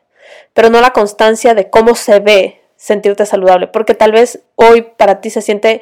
pero 0.53 0.69
no 0.69 0.81
la 0.81 0.93
constancia 0.93 1.55
de 1.55 1.71
cómo 1.71 1.95
se 1.95 2.19
ve 2.19 2.61
sentirte 2.77 3.25
saludable, 3.25 3.69
porque 3.69 3.95
tal 3.95 4.11
vez 4.11 4.41
hoy 4.57 4.83
para 4.83 5.21
ti 5.21 5.31
se 5.31 5.43
siente 5.43 5.81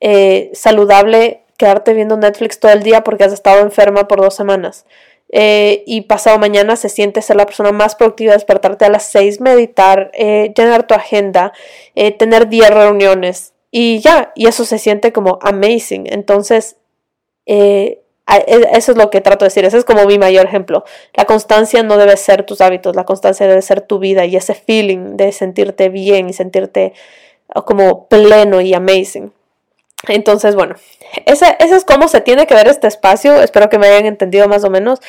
eh, 0.00 0.50
saludable 0.54 1.44
quedarte 1.56 1.94
viendo 1.94 2.16
Netflix 2.16 2.58
todo 2.58 2.72
el 2.72 2.82
día 2.82 3.04
porque 3.04 3.24
has 3.24 3.32
estado 3.32 3.60
enferma 3.60 4.08
por 4.08 4.20
dos 4.20 4.34
semanas 4.34 4.86
eh, 5.30 5.82
y 5.86 6.02
pasado 6.02 6.38
mañana 6.38 6.76
se 6.76 6.88
siente 6.88 7.22
ser 7.22 7.36
la 7.36 7.46
persona 7.46 7.72
más 7.72 7.96
productiva, 7.96 8.32
despertarte 8.32 8.84
a 8.84 8.90
las 8.90 9.04
6, 9.04 9.40
meditar, 9.40 10.10
eh, 10.14 10.52
llenar 10.56 10.86
tu 10.86 10.94
agenda, 10.94 11.52
eh, 11.94 12.12
tener 12.12 12.48
10 12.48 12.70
reuniones 12.70 13.52
y 13.70 13.98
ya, 14.00 14.32
y 14.34 14.46
eso 14.46 14.64
se 14.64 14.78
siente 14.78 15.12
como 15.12 15.38
amazing. 15.42 16.06
Entonces, 16.06 16.76
e, 17.46 18.02
eso 18.72 18.92
es 18.92 18.98
lo 18.98 19.10
que 19.10 19.20
trato 19.20 19.44
de 19.44 19.48
decir, 19.48 19.64
ese 19.64 19.78
es 19.78 19.84
como 19.84 20.04
mi 20.06 20.18
mayor 20.18 20.46
ejemplo. 20.46 20.84
La 21.14 21.26
constancia 21.26 21.82
no 21.82 21.96
debe 21.96 22.16
ser 22.16 22.44
tus 22.44 22.60
hábitos, 22.60 22.96
la 22.96 23.04
constancia 23.04 23.46
debe 23.46 23.62
ser 23.62 23.82
tu 23.82 23.98
vida 23.98 24.24
y 24.24 24.36
ese 24.36 24.54
feeling 24.54 25.16
de 25.16 25.32
sentirte 25.32 25.88
bien 25.88 26.28
y 26.28 26.32
sentirte 26.32 26.92
ah, 27.48 27.62
como 27.62 28.08
pleno 28.08 28.60
y 28.60 28.74
amazing. 28.74 29.32
Entonces, 30.08 30.54
bueno, 30.54 30.76
ese, 31.24 31.56
es 31.58 31.84
cómo 31.84 32.08
se 32.08 32.20
tiene 32.20 32.46
que 32.46 32.54
ver 32.54 32.68
este 32.68 32.86
espacio. 32.86 33.42
Espero 33.42 33.68
que 33.68 33.78
me 33.78 33.86
hayan 33.86 34.06
entendido 34.06 34.48
más 34.48 34.64
o 34.64 34.70
menos. 34.70 35.00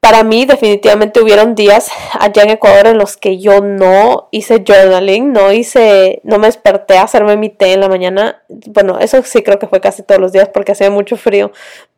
Para 0.00 0.22
mí, 0.22 0.44
definitivamente 0.44 1.20
hubieron 1.20 1.54
días 1.54 1.90
allá 2.12 2.42
en 2.42 2.50
Ecuador 2.50 2.86
en 2.86 2.98
los 2.98 3.16
que 3.16 3.38
yo 3.38 3.60
no 3.60 4.28
hice 4.30 4.62
journaling, 4.64 5.32
no 5.32 5.52
hice, 5.52 6.20
no 6.22 6.38
me 6.38 6.46
desperté 6.46 6.98
a 6.98 7.02
hacerme 7.02 7.36
mi 7.36 7.48
té 7.48 7.72
en 7.72 7.80
la 7.80 7.88
mañana. 7.88 8.42
Bueno, 8.48 8.98
eso 9.00 9.22
sí 9.22 9.42
creo 9.42 9.58
que 9.58 9.66
fue 9.66 9.80
casi 9.80 10.02
todos 10.02 10.20
los 10.20 10.32
días 10.32 10.48
porque 10.52 10.72
hacía 10.72 10.90
mucho 10.90 11.16
frío. 11.16 11.50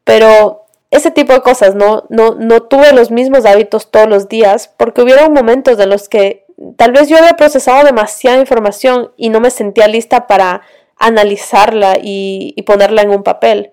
Pero 0.05 0.67
ese 0.91 1.11
tipo 1.11 1.35
de 1.35 1.43
cosas, 1.43 1.75
no, 1.75 2.05
no, 2.09 2.35
no 2.35 2.63
tuve 2.63 2.93
los 2.93 3.11
mismos 3.11 3.45
hábitos 3.45 3.91
todos 3.91 4.09
los 4.09 4.29
días 4.29 4.73
porque 4.77 5.03
hubieron 5.03 5.33
momentos 5.35 5.79
en 5.79 5.91
los 5.91 6.09
que 6.09 6.47
tal 6.77 6.93
vez 6.93 7.09
yo 7.09 7.19
había 7.19 7.37
procesado 7.37 7.85
demasiada 7.85 8.39
información 8.39 9.13
y 9.17 9.29
no 9.29 9.41
me 9.41 9.51
sentía 9.51 9.87
lista 9.87 10.27
para 10.27 10.63
analizarla 10.99 11.99
y, 12.03 12.61
ponerla 12.67 13.03
en 13.03 13.11
un 13.11 13.23
papel. 13.23 13.71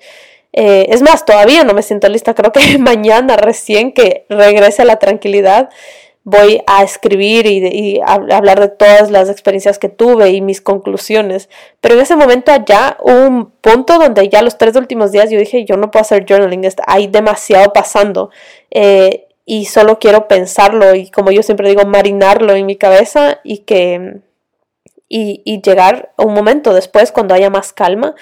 Eh, 0.54 0.88
es 0.90 1.02
más, 1.02 1.26
todavía 1.26 1.64
no 1.64 1.74
me 1.74 1.82
siento 1.82 2.08
lista. 2.08 2.34
Creo 2.34 2.52
que 2.52 2.78
mañana 2.80 3.36
recién 3.38 3.92
que 3.92 4.26
regrese 4.30 4.84
a 4.84 4.86
la 4.86 4.98
tranquilidad 5.00 5.70
voy 6.26 6.64
a 6.66 6.84
escribir 6.84 7.46
y, 7.46 8.02
hablar 8.04 8.60
de 8.60 8.68
todas 8.68 9.12
las 9.12 9.30
experiencias 9.30 9.78
que 9.78 9.90
tuve 9.90 10.32
y 10.32 10.42
mis 10.42 10.60
conclusiones. 10.60 11.50
Pero 11.82 11.94
en 11.94 12.02
ese 12.02 12.16
momento 12.16 12.52
allá 12.52 12.98
hubo 13.00 13.28
un 13.28 13.52
punto 13.62 14.00
donde 14.00 14.28
ya 14.28 14.42
los 14.42 14.58
tres 14.58 14.76
últimos 14.76 15.12
días 15.12 15.30
yo 15.30 15.38
dije, 15.38 15.66
yo 15.66 15.78
no 15.78 15.92
puedo 15.92 16.02
hacer 16.02 16.26
journaling, 16.28 16.68
hay 16.88 17.08
demasiado 17.08 17.72
pasando. 17.74 18.32
Eh, 18.72 19.28
y 19.46 19.66
solo 19.66 20.00
quiero 20.00 20.28
pensarlo 20.28 20.96
y 20.96 21.12
como 21.12 21.30
yo 21.32 21.44
siempre 21.44 21.70
digo, 21.70 21.86
marinarlo 21.86 22.56
en 22.56 22.66
mi 22.66 22.76
cabeza 22.76 23.40
y 23.44 23.60
que 23.60 24.22
y, 25.08 25.62
llegar 25.62 26.14
a 26.18 26.24
un 26.24 26.34
momento 26.34 26.74
después 26.74 27.12
cuando 27.12 27.34
haya 27.34 27.50
más 27.50 27.74
calma 27.74 28.16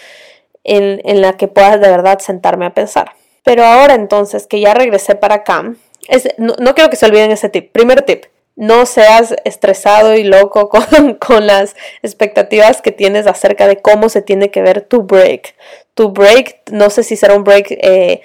en, 0.64 1.02
en 1.06 1.22
la 1.22 1.34
que 1.38 1.48
pueda 1.48 1.78
de 1.78 1.90
verdad 1.90 2.20
sentarme 2.20 2.66
a 2.66 2.74
pensar. 2.74 3.14
Pero 3.44 3.64
ahora 3.64 3.96
entonces 3.96 4.48
que 4.48 4.60
ya 4.60 4.74
regresé 4.74 5.16
para 5.16 5.36
acá, 5.36 5.74
es, 6.08 6.28
no, 6.38 6.56
no, 6.60 6.76
quiero 6.76 6.90
que 6.90 6.96
se 6.96 7.06
olviden 7.06 7.32
ese 7.32 7.50
tip. 7.50 7.72
Primer 7.72 8.02
tip, 8.04 8.26
no 8.56 8.86
seas 8.86 9.36
estresado 9.46 10.16
y 10.16 10.24
loco 10.24 10.70
con, 10.90 11.16
con, 11.16 11.48
las 11.48 11.76
expectativas 12.02 12.82
que 12.82 12.92
tienes 12.92 13.28
acerca 13.28 13.68
de 13.68 13.78
cómo 13.78 14.10
se 14.10 14.22
tiene 14.22 14.52
que 14.52 14.62
ver 14.62 14.82
tu 14.82 15.04
break. 15.04 15.56
Tu 15.94 16.10
break, 16.10 16.72
no 16.72 16.90
sé 16.90 17.04
si 17.04 17.16
será 17.16 17.36
un 17.36 17.44
break 17.44 17.72
eh, 17.72 18.22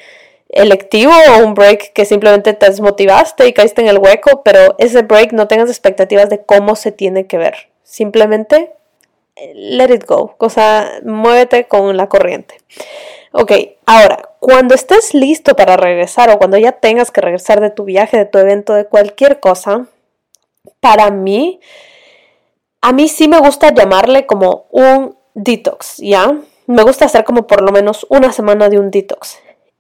electivo 0.49 1.13
o 1.13 1.45
un 1.45 1.55
break 1.55 1.93
que 1.93 2.05
simplemente 2.05 2.55
te 2.55 2.67
desmotivaste 2.67 3.47
y 3.47 3.53
caíste 3.53 3.83
en 3.83 3.89
el 3.89 3.99
hueco, 3.99 4.43
pero 4.43 4.75
ese 4.79 5.03
break 5.03 5.33
no 5.33 5.49
tengas 5.49 5.69
expectativas 5.69 6.31
de 6.31 6.43
cómo 6.45 6.77
se 6.77 6.93
tiene 6.93 7.27
que 7.27 7.39
ver. 7.39 7.69
Simplemente 7.89 8.75
let 9.55 9.95
it 9.95 10.05
go, 10.07 10.37
cosa, 10.37 11.01
muévete 11.05 11.67
con 11.67 11.97
la 11.97 12.09
corriente. 12.09 12.57
Ok, 13.33 13.53
ahora, 13.87 14.29
cuando 14.41 14.75
estés 14.75 15.15
listo 15.15 15.57
para 15.57 15.79
regresar 15.79 16.29
o 16.29 16.39
cuando 16.39 16.59
ya 16.59 16.73
tengas 16.73 17.11
que 17.11 17.23
regresar 17.23 17.61
de 17.61 17.71
tu 17.71 17.85
viaje, 17.85 18.19
de 18.19 18.27
tu 18.27 18.37
evento, 18.39 18.75
de 18.75 18.85
cualquier 18.85 19.41
cosa, 19.41 19.87
para 20.81 21.11
mí, 21.11 21.61
a 22.83 22.93
mí 22.93 23.09
sí 23.09 23.27
me 23.27 23.39
gusta 23.39 23.73
llamarle 23.73 24.27
como 24.27 24.67
un 24.71 25.17
detox, 25.33 25.97
¿ya? 25.97 26.37
Me 26.67 26.83
gusta 26.83 27.07
hacer 27.07 27.25
como 27.25 27.47
por 27.47 27.63
lo 27.63 27.73
menos 27.73 28.07
una 28.11 28.33
semana 28.33 28.69
de 28.69 28.79
un 28.79 28.91
detox. 28.91 29.39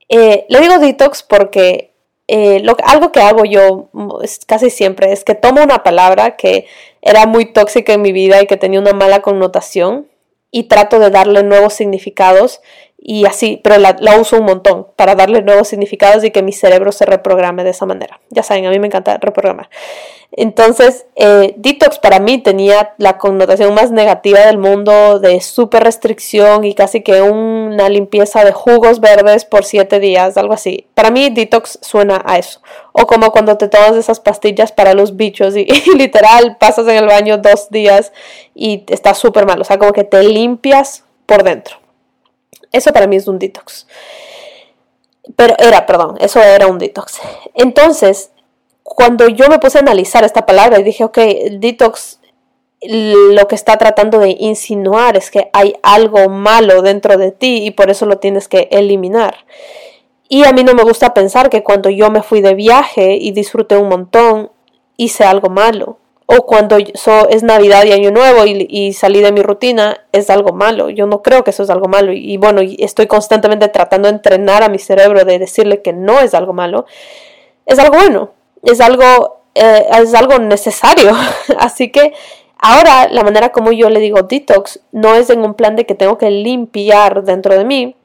Eh, 0.09 0.47
le 0.49 0.61
digo 0.61 0.79
detox 0.79 1.23
porque 1.23 1.92
eh, 2.31 2.62
algo 2.85 3.11
que 3.11 3.21
hago 3.21 3.44
yo 3.47 3.88
mm, 3.92 4.21
casi 4.47 4.71
siempre 4.71 5.12
es 5.12 5.25
que 5.25 5.35
tomo 5.35 5.62
una 5.62 5.83
palabra 5.83 6.37
que 6.37 6.66
era 7.03 7.27
muy 7.27 7.47
tóxica 7.47 7.93
en 7.93 8.03
mi 8.03 8.13
vida 8.13 8.43
y 8.43 8.47
que 8.47 8.57
tenía 8.57 8.81
una 8.81 8.93
mala 8.93 9.23
connotación 9.23 10.09
y 10.51 10.65
trato 10.65 10.99
de 10.99 11.11
darle 11.11 11.43
nuevos 11.43 11.75
significados 11.75 12.61
y 13.01 13.27
así, 13.27 13.61
pero 13.63 13.79
la, 13.79 13.97
uso 14.21 14.39
un 14.39 14.45
montón 14.45 14.89
para 14.97 15.15
darle 15.15 15.41
nuevos 15.41 15.69
significados 15.69 16.25
y 16.25 16.33
que 16.33 16.43
mi 16.43 16.53
cerebro 16.53 16.91
se 16.91 17.07
reprograme 17.07 17.63
de 17.63 17.71
esa 17.71 17.87
manera. 17.87 18.21
Ya 18.31 18.43
saben, 18.43 18.67
a 18.67 18.71
mí 18.71 18.79
me 18.81 18.89
encanta 18.89 19.17
reprogramar. 19.19 19.71
Entonces, 20.33 21.07
eh, 21.15 21.55
detox 21.57 22.01
para 22.01 22.19
mí 22.19 22.39
tenía 22.39 22.95
la 22.99 23.17
connotación 23.17 23.73
más 23.73 23.93
negativa 23.93 24.41
del 24.41 24.59
mundo 24.59 25.21
de 25.21 25.41
súper 25.41 25.85
restricción 25.85 26.65
y 26.65 26.75
casi 26.75 27.03
que 27.03 27.23
una 27.23 27.89
limpieza 27.89 28.45
de 28.45 28.53
jugos 28.53 29.01
verdes 29.01 29.45
por 29.45 29.65
siete 29.65 30.01
días, 30.01 30.37
algo 30.37 30.53
así. 30.53 30.87
Para 30.95 31.11
mí, 31.11 31.31
detox 31.31 31.79
suena 31.81 32.21
a 32.27 32.37
eso. 32.37 32.61
O 32.93 33.07
como 33.07 33.31
cuando 33.31 33.57
te 33.57 33.69
tomas 33.69 33.95
esas 33.95 34.19
pastillas 34.19 34.73
para 34.73 34.93
los 34.93 35.17
bichos 35.17 35.57
y, 35.57 35.65
literal 35.97 36.57
pasas 36.59 36.87
en 36.89 36.97
el 36.97 37.07
baño 37.07 37.39
dos 37.39 37.71
días 37.71 38.13
y 38.55 38.85
está 38.89 39.15
súper 39.15 39.47
mal. 39.47 39.61
O 39.61 39.65
sea, 39.65 39.79
como 39.79 39.93
que 39.93 40.05
te 40.05 40.23
limpias 40.25 41.05
por 41.27 41.45
dentro. 41.45 41.79
Eso 42.73 42.93
para 42.93 43.07
mí 43.07 43.17
es 43.17 43.29
un 43.29 43.39
detox. 43.39 43.87
Pero 45.37 45.55
era, 45.59 45.87
perdón, 45.87 46.17
eso 46.21 46.41
era 46.41 46.67
un 46.67 46.79
detox. 46.79 47.21
Entonces, 47.55 48.31
cuando 48.83 49.29
yo 49.29 49.49
me 49.49 49.59
puse 49.59 49.79
a 49.79 49.83
analizar 49.83 50.25
esta 50.25 50.47
palabra 50.47 50.81
y 50.81 50.83
dije, 50.83 51.05
ok, 51.05 51.19
detox 51.53 52.21
lo 52.81 53.49
que 53.49 53.57
está 53.57 53.77
tratando 53.77 54.21
de 54.21 54.37
insinuar 54.39 55.17
es 55.17 55.33
que 55.33 55.51
hay 55.53 55.75
algo 55.83 56.29
malo 56.29 56.81
dentro 56.83 57.19
de 57.19 57.33
ti 57.33 57.65
y 57.67 57.73
por 57.73 57.91
eso 57.91 58.07
lo 58.07 58.19
tienes 58.19 58.47
que 58.47 58.69
eliminar. 58.71 59.37
Y 60.29 60.45
a 60.45 60.53
mí 60.53 60.63
no 60.63 60.75
me 60.75 60.85
gusta 60.85 61.15
pensar 61.15 61.51
que 61.51 61.65
cuando 61.65 61.91
yo 61.91 62.11
me 62.11 62.23
fui 62.23 62.41
de 62.41 62.55
viaje 62.55 63.17
y 63.17 63.33
disfruté 63.33 63.77
un 63.77 63.89
montón, 63.89 64.53
hice 64.97 65.25
algo 65.25 65.49
malo 65.49 65.99
o 66.31 66.45
cuando 66.45 66.77
es 66.77 67.43
Navidad 67.43 67.85
y 67.87 67.93
Año 67.93 68.11
Nuevo 68.11 68.45
y, 68.45 68.93
salí 68.93 69.23
de 69.23 69.33
mi 69.33 69.41
rutina, 69.41 70.05
es 70.12 70.29
algo 70.29 70.53
malo. 70.53 70.91
Yo 70.91 71.07
no 71.07 71.23
creo 71.23 71.43
que 71.43 71.53
eso 71.53 71.62
es 71.62 71.71
algo 71.71 71.88
malo. 71.88 72.12
Y, 72.12 72.37
bueno, 72.37 72.61
estoy 72.79 73.07
constantemente 73.07 73.67
tratando 73.69 74.09
de 74.09 74.17
entrenar 74.17 74.62
a 74.62 74.69
mi 74.69 74.79
cerebro 74.79 75.25
de 75.25 75.38
decirle 75.38 75.81
que 75.81 75.95
no 75.95 76.21
es 76.21 76.35
algo 76.35 76.53
malo. 76.53 76.85
Es 77.64 77.79
algo 77.79 77.97
bueno, 77.97 78.33
es 78.62 78.83
algo, 78.83 79.41
eh, 79.55 79.87
es 80.03 80.12
algo 80.12 80.38
necesario. 80.38 81.12
Así 81.59 81.91
que 81.91 82.12
ahora 82.59 83.09
la 83.09 83.23
manera 83.23 83.51
como 83.51 83.73
yo 83.73 83.88
le 83.88 83.99
digo 83.99 84.21
detox 84.25 84.81
no 84.93 85.14
es 85.14 85.31
en 85.31 85.43
un 85.43 85.55
plan 85.55 85.77
de 85.77 85.87
que 85.87 85.95
tengo 85.95 86.19
que 86.19 86.31
limpiar 86.31 87.25
dentro 87.25 87.57
de 87.57 87.64
mí, 87.64 87.97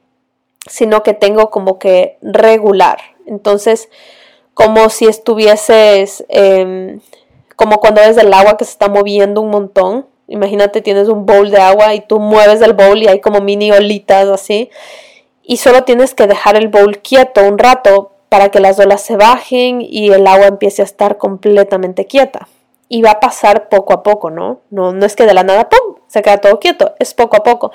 sino 0.66 1.02
que 1.02 1.12
tengo 1.12 1.50
como 1.50 1.78
que 1.78 2.16
regular. 2.22 3.00
Entonces, 3.26 3.90
como 4.54 4.88
si 4.88 5.04
estuvieses... 5.04 6.24
Em, 6.30 7.00
como 7.56 7.80
cuando 7.80 8.00
ves 8.00 8.16
el 8.16 8.32
agua 8.32 8.56
que 8.56 8.64
se 8.64 8.72
está 8.72 8.88
moviendo 8.88 9.40
un 9.40 9.50
montón. 9.50 10.06
Imagínate, 10.26 10.80
tienes 10.80 11.08
un 11.08 11.26
bowl 11.26 11.50
de 11.50 11.58
agua 11.58 11.94
y 11.94 12.00
tú 12.00 12.18
mueves 12.18 12.60
el 12.62 12.72
bowl 12.72 13.02
y 13.02 13.08
hay 13.08 13.20
como 13.20 13.40
mini 13.40 13.70
olitas 13.72 14.28
así. 14.28 14.70
Y 15.42 15.58
solo 15.58 15.84
tienes 15.84 16.14
que 16.14 16.26
dejar 16.26 16.56
el 16.56 16.68
bowl 16.68 16.98
quieto 16.98 17.42
un 17.46 17.58
rato 17.58 18.12
para 18.28 18.48
que 18.48 18.60
las 18.60 18.78
olas 18.78 19.02
se 19.02 19.16
bajen 19.16 19.80
y 19.82 20.10
el 20.10 20.26
agua 20.26 20.46
empiece 20.46 20.82
a 20.82 20.86
estar 20.86 21.18
completamente 21.18 22.06
quieta. 22.06 22.48
Y 22.88 23.02
va 23.02 23.12
a 23.12 23.20
pasar 23.20 23.68
poco 23.68 23.92
a 23.92 24.02
poco, 24.02 24.30
¿no? 24.30 24.60
No, 24.70 24.92
no 24.92 25.06
es 25.06 25.16
que 25.16 25.26
de 25.26 25.34
la 25.34 25.42
nada, 25.42 25.68
¡pum!, 25.68 25.96
se 26.06 26.22
queda 26.22 26.38
todo 26.38 26.60
quieto, 26.60 26.94
es 26.98 27.14
poco 27.14 27.36
a 27.36 27.42
poco. 27.42 27.72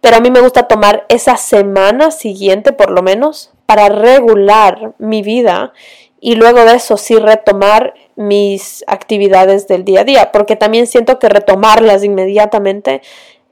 Pero 0.00 0.16
a 0.16 0.20
mí 0.20 0.30
me 0.30 0.40
gusta 0.40 0.68
tomar 0.68 1.06
esa 1.08 1.36
semana 1.36 2.10
siguiente, 2.10 2.72
por 2.72 2.90
lo 2.90 3.02
menos, 3.02 3.52
para 3.66 3.88
regular 3.88 4.94
mi 4.98 5.22
vida 5.22 5.72
y 6.20 6.34
luego 6.34 6.64
de 6.64 6.74
eso 6.74 6.96
sí 6.96 7.16
retomar 7.16 7.94
mis 8.18 8.84
actividades 8.88 9.68
del 9.68 9.84
día 9.84 10.00
a 10.00 10.04
día, 10.04 10.32
porque 10.32 10.56
también 10.56 10.88
siento 10.88 11.20
que 11.20 11.28
retomarlas 11.28 12.02
inmediatamente 12.02 13.00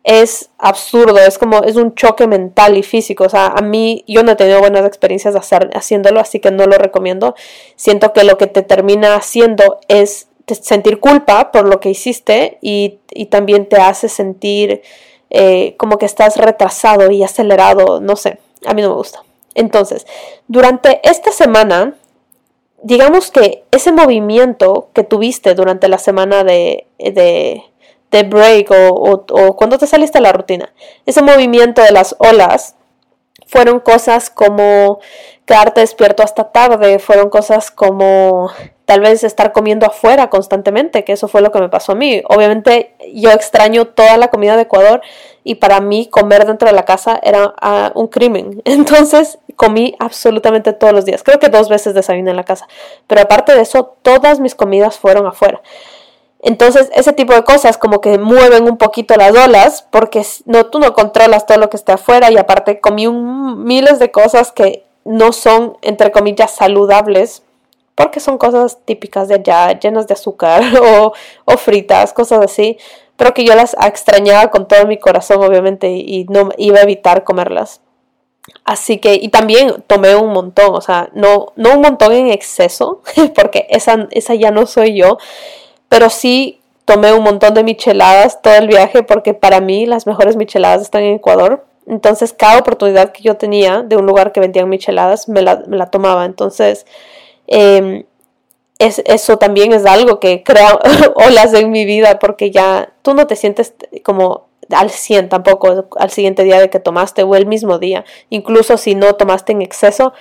es 0.03 0.51
absurdo, 0.59 1.19
es 1.19 1.39
como, 1.39 1.63
es 1.63 1.77
un 1.77 1.95
choque 1.95 2.27
mental 2.27 2.77
y 2.77 2.83
físico, 2.83 3.25
o 3.25 3.29
sea, 3.29 3.47
a 3.47 3.61
mí 3.61 4.05
yo 4.09 4.25
no 4.25 4.33
he 4.33 4.37
tenido 4.37 4.59
buenas 4.59 4.85
experiencias 4.85 5.37
hacer, 5.37 5.71
haciéndolo, 5.75 6.19
así 6.19 6.41
que 6.41 6.51
no 6.51 6.65
lo 6.67 6.79
recomiendo. 6.79 7.35
Siento 7.77 8.13
que 8.13 8.25
lo 8.25 8.39
que 8.39 8.49
te 8.49 8.63
termina 8.63 9.15
haciendo 9.15 9.79
es 9.89 10.29
sentir 10.47 10.99
culpa 10.99 11.53
por 11.53 11.67
lo 11.67 11.81
que 11.81 11.91
hiciste 11.91 12.59
y, 12.61 12.99
también 13.31 13.67
te 13.69 13.77
hace 13.77 14.09
sentir 14.09 14.83
eh, 15.31 15.75
como 15.77 15.99
que 15.99 16.07
estás 16.07 16.37
retrasado 16.37 17.11
y 17.11 17.23
acelerado, 17.23 18.01
no 18.01 18.17
sé, 18.17 18.39
a 18.65 18.75
mí 18.75 18.83
no 18.83 18.91
me 18.91 18.97
gusta. 18.97 19.23
Entonces, 19.55 20.07
durante 20.49 21.01
esta 21.03 21.33
semana 21.33 21.95
digamos 22.83 23.31
que 23.31 23.65
ese 23.71 23.93
movimiento 23.93 24.89
que 24.93 25.05
tuviste 25.05 25.55
durante 25.55 25.89
la 25.89 25.99
semana 25.99 26.45
de, 26.45 26.87
de, 26.99 27.63
break 28.11 28.71
o, 28.71 29.25
o, 29.29 29.57
cuando 29.57 29.77
te 29.79 29.87
saliste 29.87 30.19
a 30.19 30.23
la 30.23 30.33
rutina, 30.33 30.73
ese 31.05 31.23
movimiento 31.23 31.83
de 31.83 31.93
las 31.93 32.17
olas, 32.19 32.77
fueron 33.47 33.81
cosas 33.81 34.31
como 34.31 34.99
quedarte 35.45 35.81
despierto 35.81 36.23
hasta 36.23 36.51
tarde, 36.51 36.99
fueron 36.99 37.31
cosas 37.31 37.71
como 37.71 38.51
tal 38.87 39.01
vez 39.01 39.25
estar 39.25 39.53
comiendo 39.53 39.87
afuera 39.87 40.31
constantemente, 40.31 41.05
que 41.05 41.13
eso 41.13 41.29
fue 41.29 41.43
lo 41.43 41.53
que 41.53 41.61
me 41.61 41.69
pasó 41.69 41.93
a 41.93 41.95
mí. 41.97 42.23
Obviamente 42.29 42.95
yo 43.13 43.31
extraño 43.31 43.87
toda 43.87 44.17
la 44.17 44.29
comida 44.29 44.57
de 44.57 44.63
Ecuador 44.63 45.03
y 45.45 45.57
para 45.57 45.81
mí 45.81 46.09
comer 46.09 46.47
dentro 46.47 46.69
de 46.69 46.75
la 46.75 46.85
casa 46.85 47.21
era 47.23 47.55
uh, 47.63 47.99
un 47.99 48.09
crimen. 48.09 48.63
Entonces 48.65 49.39
comí 49.57 49.97
absolutamente 49.99 50.73
todos 50.73 50.93
los 50.93 51.05
días. 51.05 51.23
Creo 51.23 51.39
que 51.39 51.49
dos 51.49 51.69
veces 51.69 51.95
desayuné 51.95 52.31
en 52.31 52.37
la 52.37 52.45
casa. 52.45 52.69
Pero 53.07 53.23
aparte 53.23 53.55
de 53.55 53.63
eso, 53.63 53.97
todas 54.03 54.39
mis 54.39 54.55
comidas 54.55 54.99
fueron 54.99 55.27
afuera. 55.27 55.61
Entonces, 56.41 56.91
ese 56.95 57.13
tipo 57.13 57.33
de 57.33 57.43
cosas 57.43 57.79
como 57.79 58.01
que 58.01 58.19
mueven 58.19 58.65
un 58.65 58.77
poquito 58.77 59.17
las 59.17 59.35
olas 59.35 59.87
porque 59.91 60.25
no, 60.45 60.67
tú 60.67 60.79
no 60.79 60.93
controlas 60.93 61.47
todo 61.47 61.59
lo 61.59 61.71
que 61.71 61.77
está 61.77 61.95
afuera 61.95 62.31
y 62.31 62.37
aparte 62.37 62.81
comí 62.81 63.07
un, 63.07 63.65
miles 63.65 63.99
de 63.99 64.13
cosas 64.13 64.53
que 64.53 64.85
no 65.05 65.33
son, 65.33 65.77
entre 65.83 66.13
comillas, 66.13 66.53
saludables 66.53 67.43
porque 67.95 68.21
son 68.21 68.37
cosas 68.37 68.79
típicas 68.85 69.29
de 69.29 69.37
allá, 69.37 69.79
llenas 69.79 70.07
de 70.07 70.15
azúcar 70.15 70.63
o, 70.83 71.13
o 71.47 71.57
fritas, 71.57 72.13
cosas 72.13 72.41
así, 72.45 72.79
pero 73.17 73.33
que 73.33 73.45
yo 73.45 73.55
las 73.55 73.75
extrañaba 73.85 74.51
con 74.51 74.69
todo 74.69 74.87
mi 74.87 74.99
corazón, 74.99 75.43
obviamente, 75.43 75.89
y 75.89 76.27
no 76.29 76.51
iba 76.59 76.79
a 76.79 76.83
evitar 76.83 77.25
comerlas. 77.25 77.81
Así 78.65 78.99
que, 78.99 79.15
y 79.15 79.29
también 79.29 79.83
tomé 79.87 80.17
un 80.17 80.33
montón, 80.33 80.75
o 80.75 80.81
sea, 80.81 81.09
no, 81.15 81.53
no 81.57 81.75
un 81.75 81.81
montón 81.81 82.13
en 82.13 82.29
exceso, 82.29 83.03
porque 83.35 83.67
esa, 83.71 84.09
esa 84.11 84.35
ya 84.35 84.51
no 84.51 84.67
soy 84.67 84.97
yo, 84.97 85.19
pero 85.89 86.11
sí 86.11 86.61
tomé 86.85 87.13
un 87.13 87.23
montón 87.23 87.55
de 87.55 87.65
micheladas 87.65 88.41
todo 88.43 88.55
el 88.55 88.69
viaje, 88.69 89.03
porque 89.03 89.35
para 89.35 89.61
mí 89.61 89.87
las 89.87 90.07
mejores 90.07 90.37
micheladas 90.37 90.83
están 90.83 91.03
en 91.03 91.17
Ecuador. 91.17 91.67
Entonces, 91.87 92.33
cada 92.33 92.59
oportunidad 92.59 93.13
que 93.13 93.23
yo 93.23 93.37
tenía 93.37 93.83
de 93.83 93.97
un 93.97 94.07
lugar 94.07 94.33
que 94.33 94.41
vendían 94.41 94.69
micheladas, 94.69 95.29
me 95.29 95.43
la, 95.43 95.63
me 95.67 95.77
la 95.77 95.91
tomaba. 95.91 96.25
Entonces, 96.25 96.87
eh, 97.47 98.07
es, 98.79 99.03
eso 99.07 99.39
también 99.39 99.73
es 99.73 99.87
algo 99.87 100.21
que 100.21 100.43
crea 100.43 100.79
olas 101.15 101.55
en 101.55 101.71
mi 101.71 101.85
vida, 101.85 102.19
porque 102.19 102.51
ya 102.51 102.93
tú 103.03 103.15
no 103.15 103.27
te 103.27 103.37
sientes 103.37 103.75
como 104.05 104.46
al 104.71 104.91
100 104.91 105.29
tampoco 105.29 105.89
al 105.97 106.11
siguiente 106.11 106.45
día 106.45 106.61
de 106.61 106.71
que 106.71 106.81
tomaste 106.81 107.23
o 107.23 107.35
el 107.35 107.47
mismo 107.47 107.79
día. 107.79 108.05
Incluso 108.31 108.77
si 108.77 108.95
no 108.95 109.15
tomaste 109.15 109.53
en 109.53 109.63
exceso, 109.63 110.13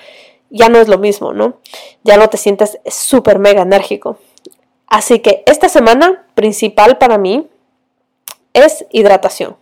ya 0.50 0.68
no 0.68 0.78
es 0.78 0.88
lo 0.88 0.98
mismo, 0.98 1.32
¿no? 1.32 1.58
Ya 2.04 2.16
no 2.16 2.28
te 2.28 2.36
sientes 2.36 2.78
súper 2.86 3.38
mega 3.38 3.62
enérgico. 3.62 4.18
Así 4.86 5.18
que 5.18 5.42
esta 5.46 5.68
semana 5.68 6.26
principal 6.34 6.98
para 6.98 7.18
mí 7.18 7.48
es 8.52 8.86
hidratación. 8.90 9.56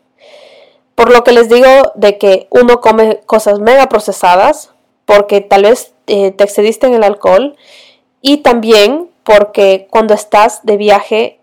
Por 0.94 1.12
lo 1.12 1.24
que 1.24 1.32
les 1.32 1.48
digo 1.48 1.68
de 1.94 2.18
que 2.18 2.46
uno 2.50 2.80
come 2.80 3.20
cosas 3.26 3.58
mega 3.58 3.88
procesadas, 3.88 4.70
porque 5.06 5.40
tal 5.40 5.62
vez 5.64 5.92
eh, 6.06 6.30
te 6.30 6.44
excediste 6.44 6.86
en 6.86 6.94
el 6.94 7.02
alcohol, 7.02 7.56
y 8.20 8.38
también 8.38 9.10
porque 9.24 9.88
cuando 9.90 10.14
estás 10.14 10.64
de 10.64 10.76
viaje 10.76 11.40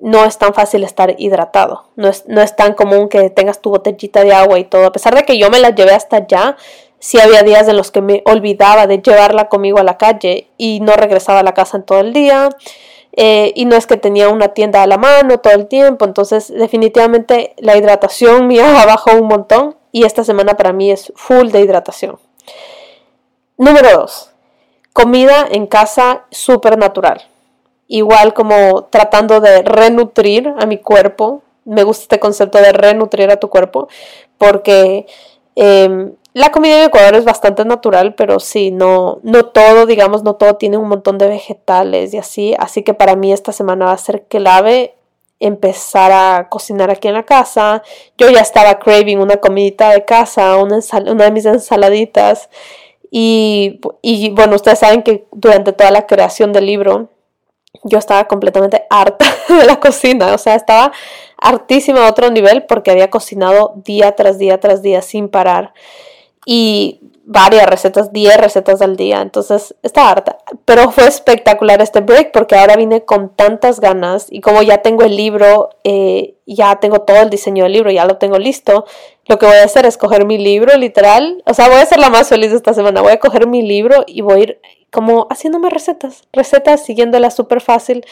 no 0.00 0.24
es 0.24 0.38
tan 0.38 0.54
fácil 0.54 0.84
estar 0.84 1.14
hidratado. 1.18 1.84
No 1.96 2.08
es, 2.08 2.24
no 2.26 2.42
es 2.42 2.56
tan 2.56 2.74
común 2.74 3.08
que 3.08 3.30
tengas 3.30 3.60
tu 3.60 3.70
botellita 3.70 4.22
de 4.22 4.32
agua 4.32 4.58
y 4.58 4.64
todo. 4.64 4.86
A 4.86 4.92
pesar 4.92 5.14
de 5.14 5.22
que 5.22 5.38
yo 5.38 5.50
me 5.50 5.60
la 5.60 5.70
llevé 5.70 5.92
hasta 5.92 6.16
allá, 6.16 6.56
sí 6.98 7.20
había 7.20 7.42
días 7.42 7.68
en 7.68 7.76
los 7.76 7.90
que 7.90 8.00
me 8.00 8.22
olvidaba 8.26 8.86
de 8.86 8.98
llevarla 9.00 9.48
conmigo 9.48 9.78
a 9.78 9.84
la 9.84 9.96
calle 9.96 10.48
y 10.58 10.80
no 10.80 10.94
regresaba 10.94 11.40
a 11.40 11.42
la 11.42 11.54
casa 11.54 11.76
en 11.78 11.84
todo 11.84 12.00
el 12.00 12.12
día. 12.12 12.50
Eh, 13.16 13.52
y 13.54 13.64
no 13.64 13.76
es 13.76 13.86
que 13.86 13.96
tenía 13.96 14.28
una 14.28 14.48
tienda 14.48 14.82
a 14.82 14.86
la 14.88 14.98
mano 14.98 15.38
todo 15.38 15.54
el 15.54 15.68
tiempo. 15.68 16.04
Entonces, 16.04 16.52
definitivamente 16.52 17.54
la 17.58 17.76
hidratación 17.76 18.46
mía 18.48 18.84
bajó 18.86 19.12
un 19.12 19.28
montón. 19.28 19.76
Y 19.92 20.04
esta 20.04 20.24
semana 20.24 20.56
para 20.56 20.72
mí 20.72 20.90
es 20.90 21.12
full 21.14 21.50
de 21.50 21.60
hidratación. 21.60 22.18
Número 23.56 23.88
2. 23.96 24.30
Comida 24.92 25.46
en 25.48 25.68
casa 25.68 26.24
súper 26.30 26.76
natural 26.76 27.22
igual 27.88 28.34
como 28.34 28.84
tratando 28.84 29.40
de 29.40 29.62
renutrir 29.62 30.52
a 30.58 30.66
mi 30.66 30.78
cuerpo. 30.78 31.42
Me 31.64 31.82
gusta 31.82 32.02
este 32.02 32.20
concepto 32.20 32.58
de 32.58 32.72
renutrir 32.72 33.30
a 33.30 33.36
tu 33.36 33.48
cuerpo 33.48 33.88
porque 34.38 35.06
em, 35.56 36.12
la 36.34 36.50
comida 36.50 36.78
en 36.78 36.86
Ecuador 36.88 37.14
es 37.14 37.24
bastante 37.24 37.64
natural, 37.64 38.14
pero 38.16 38.40
sí, 38.40 38.70
no, 38.72 39.20
no 39.22 39.46
todo, 39.46 39.86
digamos, 39.86 40.24
no 40.24 40.34
todo 40.34 40.56
tiene 40.56 40.76
un 40.76 40.88
montón 40.88 41.16
de 41.16 41.28
vegetales 41.28 42.12
y 42.12 42.18
así. 42.18 42.54
Así 42.58 42.82
que 42.82 42.92
para 42.92 43.14
mí 43.16 43.32
esta 43.32 43.52
semana 43.52 43.86
va 43.86 43.92
a 43.92 43.98
ser 43.98 44.24
clave 44.24 44.94
empezar 45.38 46.10
a 46.12 46.48
cocinar 46.48 46.90
aquí 46.90 47.08
en 47.08 47.14
la 47.14 47.22
casa. 47.24 47.82
Yo 48.18 48.30
ya 48.30 48.40
estaba 48.40 48.78
craving 48.78 49.20
una 49.20 49.36
comidita 49.36 49.90
de 49.90 50.04
casa, 50.04 50.56
una, 50.56 50.80
una 51.06 51.24
de 51.24 51.30
mis 51.30 51.46
ensaladitas. 51.46 52.48
Y, 53.10 53.80
y 54.02 54.30
bueno, 54.30 54.56
ustedes 54.56 54.80
saben 54.80 55.02
que 55.02 55.26
durante 55.30 55.72
toda 55.72 55.92
la 55.92 56.06
creación 56.06 56.52
del 56.52 56.66
libro 56.66 57.10
yo 57.82 57.98
estaba 57.98 58.26
completamente 58.26 58.84
harta 58.90 59.26
de 59.48 59.64
la 59.64 59.80
cocina, 59.80 60.34
o 60.34 60.38
sea, 60.38 60.54
estaba 60.54 60.92
hartísima 61.36 62.06
a 62.06 62.10
otro 62.10 62.30
nivel 62.30 62.64
porque 62.64 62.90
había 62.90 63.10
cocinado 63.10 63.74
día 63.76 64.12
tras 64.12 64.38
día 64.38 64.60
tras 64.60 64.82
día 64.82 65.02
sin 65.02 65.28
parar 65.28 65.74
y 66.46 67.00
varias 67.26 67.66
recetas, 67.66 68.12
10 68.12 68.36
recetas 68.36 68.82
al 68.82 68.96
día, 68.96 69.22
entonces 69.22 69.74
estaba 69.82 70.10
harta, 70.10 70.38
pero 70.64 70.90
fue 70.90 71.06
espectacular 71.06 71.80
este 71.80 72.00
break 72.00 72.32
porque 72.32 72.54
ahora 72.54 72.76
vine 72.76 73.04
con 73.04 73.30
tantas 73.34 73.80
ganas 73.80 74.26
y 74.30 74.40
como 74.40 74.62
ya 74.62 74.78
tengo 74.78 75.04
el 75.04 75.16
libro, 75.16 75.70
eh, 75.84 76.34
ya 76.46 76.76
tengo 76.76 77.00
todo 77.00 77.22
el 77.22 77.30
diseño 77.30 77.64
del 77.64 77.72
libro, 77.72 77.90
ya 77.90 78.04
lo 78.04 78.18
tengo 78.18 78.38
listo, 78.38 78.84
lo 79.26 79.38
que 79.38 79.46
voy 79.46 79.56
a 79.56 79.64
hacer 79.64 79.86
es 79.86 79.96
coger 79.96 80.26
mi 80.26 80.36
libro 80.36 80.76
literal, 80.76 81.42
o 81.46 81.54
sea, 81.54 81.68
voy 81.68 81.80
a 81.80 81.86
ser 81.86 81.98
la 81.98 82.10
más 82.10 82.28
feliz 82.28 82.52
esta 82.52 82.74
semana, 82.74 83.00
voy 83.00 83.12
a 83.12 83.20
coger 83.20 83.46
mi 83.46 83.62
libro 83.62 84.04
y 84.06 84.20
voy 84.20 84.40
a 84.40 84.42
ir 84.42 84.60
como 84.94 85.26
haciéndome 85.28 85.70
recetas, 85.70 86.22
recetas, 86.32 86.84
siguiéndolas 86.84 87.34
súper 87.34 87.60
fácil. 87.60 88.06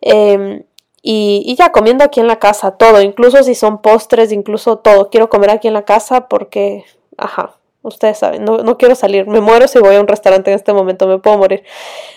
Em, 0.00 0.64
y, 1.00 1.54
ya 1.56 1.70
comiendo 1.70 2.02
aquí 2.02 2.18
en 2.18 2.26
la 2.26 2.40
casa 2.40 2.72
todo, 2.72 3.00
incluso 3.00 3.42
si 3.44 3.54
son 3.54 3.80
postres, 3.80 4.32
incluso 4.32 4.78
todo. 4.78 5.10
Quiero 5.10 5.28
comer 5.28 5.50
aquí 5.50 5.68
en 5.68 5.74
la 5.74 5.84
casa 5.84 6.28
porque, 6.28 6.84
ajá, 7.16 7.54
ustedes 7.82 8.18
saben, 8.18 8.44
no, 8.44 8.58
no 8.58 8.76
quiero 8.78 8.96
salir. 8.96 9.28
Me 9.28 9.40
muero 9.40 9.68
si 9.68 9.78
voy 9.78 9.94
a 9.94 10.00
un 10.00 10.08
restaurante 10.08 10.50
en 10.50 10.56
este 10.56 10.72
momento, 10.72 11.06
me 11.06 11.18
puedo 11.18 11.38
morir. 11.38 11.62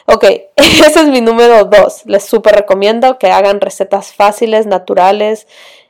Ok, 0.08 0.24
ese 0.56 1.02
es 1.02 1.08
mi 1.10 1.22
número 1.22 1.66
dos. 1.66 2.06
Les 2.06 2.26
súper 2.26 2.56
recomiendo 2.56 3.20
que 3.20 3.28
hagan 3.30 3.62
recetas 3.62 4.14
fáciles, 4.14 4.66
naturales. 4.66 5.48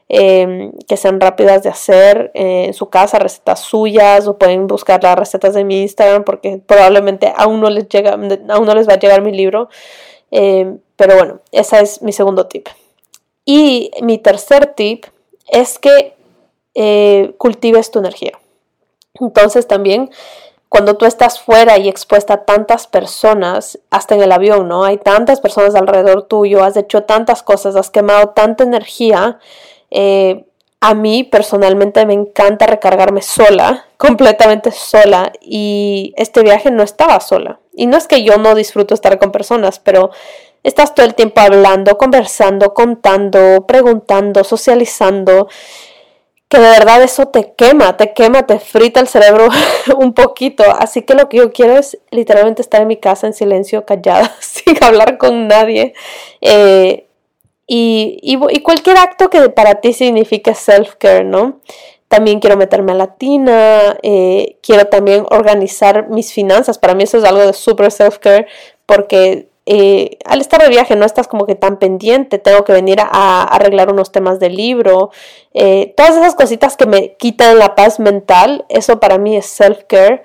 Em, 0.10 0.72
que 0.88 0.96
sean 0.96 1.20
rápidas 1.20 1.64
de 1.64 1.70
hacer 1.70 2.32
eh, 2.34 2.68
en 2.68 2.74
su 2.74 2.90
casa, 2.90 3.20
recetas 3.20 3.60
suyas 3.60 4.26
o 4.26 4.38
pueden 4.38 4.66
buscar 4.66 5.04
las 5.04 5.20
recetas 5.20 5.54
de 5.54 5.66
mi 5.66 5.82
Instagram 5.82 6.24
porque 6.24 6.62
probablemente 6.66 7.34
aún 7.36 7.60
no 7.60 7.70
les, 7.70 7.90
llega, 7.90 8.14
aún 8.14 8.66
no 8.66 8.74
les 8.74 8.88
va 8.88 8.94
a 8.94 9.00
llegar 9.00 9.22
mi 9.22 9.34
libro. 9.34 9.68
Em, 10.32 10.80
pero 10.96 11.16
bueno, 11.18 11.40
ese 11.52 11.82
es 11.82 12.02
mi 12.02 12.14
segundo 12.14 12.48
tip. 12.48 12.70
Y 13.44 13.92
mi 14.02 14.18
tercer 14.18 14.68
tip 14.76 15.06
es 15.50 15.78
que 15.78 16.16
eh, 16.74 17.34
cultives 17.38 17.92
tu 17.92 18.00
energía. 18.00 18.40
Entonces 19.20 19.68
también 19.68 20.10
cuando 20.70 20.96
tú 20.96 21.06
estás 21.06 21.40
fuera 21.40 21.78
y 21.78 21.90
expuesta 21.90 22.36
a 22.36 22.46
tantas 22.46 22.88
personas, 22.88 23.80
hasta 23.90 24.16
en 24.16 24.22
el 24.22 24.32
avión, 24.32 24.70
¿no? 24.70 24.86
Hay 24.86 24.98
tantas 24.98 25.42
personas 25.42 25.76
alrededor 25.76 26.24
tuyo, 26.24 26.64
has 26.64 26.78
hecho 26.78 27.04
tantas 27.04 27.44
cosas, 27.44 27.76
has 27.76 27.90
quemado 27.90 28.30
tanta 28.30 28.64
energía 28.64 29.40
eh, 29.92 30.46
a 30.80 30.94
mí 30.94 31.24
personalmente 31.24 32.06
me 32.06 32.14
encanta 32.14 32.68
recargarme 32.68 33.22
sola, 33.22 33.86
completamente 33.98 34.72
sola, 34.72 35.32
y 35.42 36.14
este 36.18 36.44
viaje 36.44 36.70
no 36.72 36.84
estaba 36.84 37.20
sola. 37.20 37.60
Y 37.74 37.88
no 37.88 37.98
es 37.98 38.08
que 38.08 38.24
yo 38.24 38.38
no 38.38 38.54
disfruto 38.56 38.94
estar 38.94 39.18
con 39.18 39.32
personas, 39.32 39.80
pero 39.80 40.12
estás 40.64 40.94
todo 40.94 41.06
el 41.06 41.16
tiempo 41.16 41.42
hablando, 41.42 41.98
conversando, 41.98 42.74
contando, 42.74 43.66
preguntando, 43.68 44.44
socializando, 44.44 45.48
que 46.50 46.60
de 46.60 46.70
verdad 46.70 47.04
eso 47.04 47.28
te 47.28 47.54
quema, 47.58 47.98
te 47.98 48.14
quema, 48.14 48.46
te 48.46 48.60
frita 48.60 49.00
el 49.00 49.08
cerebro 49.08 49.50
un 49.98 50.14
poquito. 50.14 50.64
Así 50.80 51.02
que 51.02 51.16
lo 51.16 51.28
que 51.28 51.38
yo 51.38 51.52
quiero 51.52 51.78
es 51.78 51.98
literalmente 52.12 52.62
estar 52.62 52.82
en 52.82 52.88
mi 52.88 52.98
casa 52.98 53.28
en 53.28 53.34
silencio, 53.34 53.86
callada, 53.86 54.34
sin 54.40 54.82
hablar 54.84 55.18
con 55.18 55.48
nadie. 55.48 55.94
Eh, 56.42 57.07
y, 57.68 58.20
y, 58.22 58.62
cualquier 58.62 58.98
acto 58.98 59.30
que 59.30 59.50
para 59.50 59.76
ti 59.82 59.92
signifique 59.92 60.56
self-care, 60.56 61.26
¿no? 61.26 61.60
También 62.08 62.40
quiero 62.40 62.56
meterme 62.56 62.94
a 62.94 62.96
la 62.96 63.16
tina, 63.16 63.98
eh, 64.02 64.58
quiero 64.62 64.86
también 64.86 65.26
organizar 65.30 66.08
mis 66.08 66.32
finanzas. 66.32 66.78
Para 66.80 66.96
mí 66.96 67.04
eso 67.04 67.18
es 67.18 67.26
algo 67.26 67.46
de 67.46 67.52
super 67.52 67.92
self-care 67.92 68.48
porque 68.86 69.50
eh, 69.66 70.18
al 70.24 70.40
estar 70.40 70.62
de 70.62 70.70
viaje 70.70 70.96
no 70.96 71.06
estás 71.06 71.28
como 71.28 71.46
que 71.46 71.56
tan 71.56 71.78
pendiente, 71.78 72.40
tengo 72.40 72.64
que 72.64 72.72
venir 72.72 73.00
a, 73.02 73.44
arreglar 73.44 73.92
unos 73.92 74.14
temas 74.14 74.40
del 74.40 74.56
libro, 74.56 75.12
eh, 75.54 75.94
todas 75.98 76.16
esas 76.16 76.36
cositas 76.36 76.78
que 76.78 76.86
me 76.86 77.18
quitan 77.18 77.60
la 77.60 77.76
paz 77.76 78.00
mental, 78.00 78.66
eso 78.70 79.02
para 79.02 79.18
mí 79.18 79.36
es 79.36 79.46
self-care. 79.46 80.24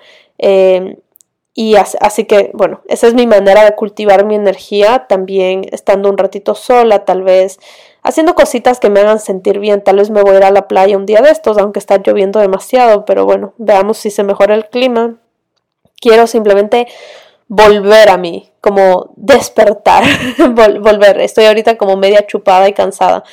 Y 1.54 1.74
así, 1.76 2.24
que, 2.24 2.50
bueno, 2.54 2.80
esa 2.88 3.06
es 3.06 3.14
mi 3.14 3.26
manera 3.26 3.62
de 3.64 3.74
cultivar 3.74 4.24
mi 4.24 4.34
energía, 4.34 5.06
también 5.06 5.66
estando 5.70 6.08
un 6.08 6.16
ratito 6.16 6.54
sola, 6.54 7.04
tal 7.04 7.22
vez 7.22 7.58
haciendo 8.02 8.34
cositas 8.34 8.80
que 8.80 8.88
me 8.88 9.00
hagan 9.00 9.20
sentir 9.20 9.58
bien. 9.58 9.84
Tal 9.84 9.96
vez 9.96 10.10
me 10.10 10.22
voy 10.22 10.34
a 10.34 10.38
ir 10.38 10.44
a 10.44 10.50
la 10.50 10.66
playa 10.66 10.96
un 10.96 11.06
día 11.06 11.20
de 11.20 11.30
estos, 11.30 11.58
aunque 11.58 11.78
está 11.78 11.98
lloviendo 11.98 12.40
demasiado, 12.40 13.04
pero 13.04 13.26
bueno, 13.26 13.52
veamos 13.58 13.98
si 13.98 14.10
se 14.10 14.22
mejora 14.22 14.54
el 14.54 14.66
clima. 14.68 15.16
Quiero 16.00 16.26
simplemente 16.26 16.88
volver 17.48 18.08
a 18.08 18.16
mí, 18.16 18.50
como 18.62 19.12
despertar, 19.16 20.04
volver. 20.54 21.20
Estoy 21.20 21.44
ahorita 21.44 21.76
como 21.76 21.96
media 21.96 22.26
chupada 22.26 22.66
y 22.68 22.72
cansada. 22.72 23.24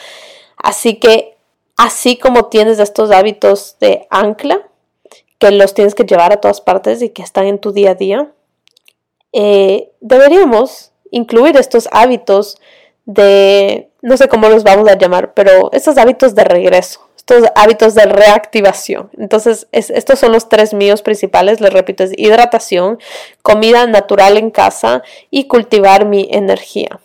Así 0.57 0.99
que, 0.99 1.37
así 1.77 2.17
como 2.17 2.47
tienes 2.47 2.79
estos 2.79 3.11
hábitos 3.11 3.77
de 3.79 4.07
ancla, 4.09 4.68
que 5.39 5.51
los 5.51 5.73
tienes 5.73 5.95
que 5.95 6.03
llevar 6.03 6.31
a 6.31 6.41
todas 6.41 6.61
partes 6.61 7.01
y 7.01 7.09
que 7.09 7.23
están 7.23 7.47
en 7.47 7.59
tu 7.59 7.71
día 7.71 7.91
a 7.91 7.95
día, 7.95 8.31
eh, 9.31 9.91
deberíamos 10.01 10.91
incluir 11.11 11.57
estos 11.57 11.87
hábitos 11.91 12.57
de, 13.05 13.89
no 14.01 14.17
sé 14.17 14.27
cómo 14.27 14.49
los 14.49 14.63
vamos 14.63 14.87
a 14.87 14.97
llamar, 14.97 15.33
pero 15.33 15.71
estos 15.71 15.97
hábitos 15.97 16.35
de 16.35 16.43
regreso, 16.43 17.07
estos 17.15 17.45
hábitos 17.55 17.95
de 17.95 18.05
reactivación. 18.05 19.09
Entonces, 19.17 19.67
estos 19.71 20.19
son 20.19 20.31
los 20.31 20.49
tres 20.49 20.73
míos 20.73 21.01
principales, 21.01 21.61
les 21.61 21.73
repito, 21.73 22.03
es 22.03 22.11
hidratación, 22.17 22.99
comida 23.41 23.87
natural 23.87 24.37
en 24.37 24.51
casa 24.51 25.03
y 25.31 25.47
cultivar 25.47 26.05
mi 26.05 26.27
energía. 26.31 26.99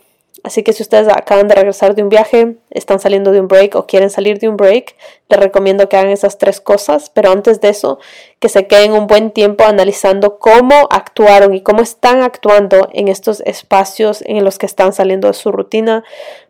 Así 0.45 0.63
que 0.63 0.75
si 0.75 0.83
ustedes 0.83 1.09
acaban 1.09 1.49
de 1.49 1.55
regresar 1.55 1.95
de 1.95 2.03
un 2.03 2.11
viaje, 2.11 2.57
están 2.69 3.01
saliendo 3.01 3.33
de 3.33 3.41
un 3.41 3.49
break 3.49 3.77
o 3.77 3.87
quieren 3.87 4.11
salir 4.11 4.39
de 4.39 4.49
un 4.51 4.59
break, 4.59 4.95
les 5.31 5.41
recomiendo 5.41 5.89
que 5.89 5.97
hagan 5.97 6.11
esas 6.11 6.37
tres 6.37 6.61
cosas, 6.61 7.09
pero 7.09 7.33
antes 7.33 7.63
de 7.63 7.71
eso, 7.71 7.99
que 8.41 8.51
se 8.51 8.67
queden 8.67 8.93
un 8.93 9.07
buen 9.07 9.31
tiempo 9.31 9.65
analizando 9.65 10.39
cómo 10.39 10.87
actuaron 10.91 11.55
y 11.55 11.63
cómo 11.63 11.81
están 11.81 12.23
actuando 12.23 12.91
en 12.93 13.09
estos 13.09 13.41
espacios 13.47 14.23
en 14.27 14.45
los 14.45 14.59
que 14.59 14.67
están 14.67 14.93
saliendo 14.93 15.29
de 15.29 15.35
su 15.35 15.51
rutina, 15.51 16.05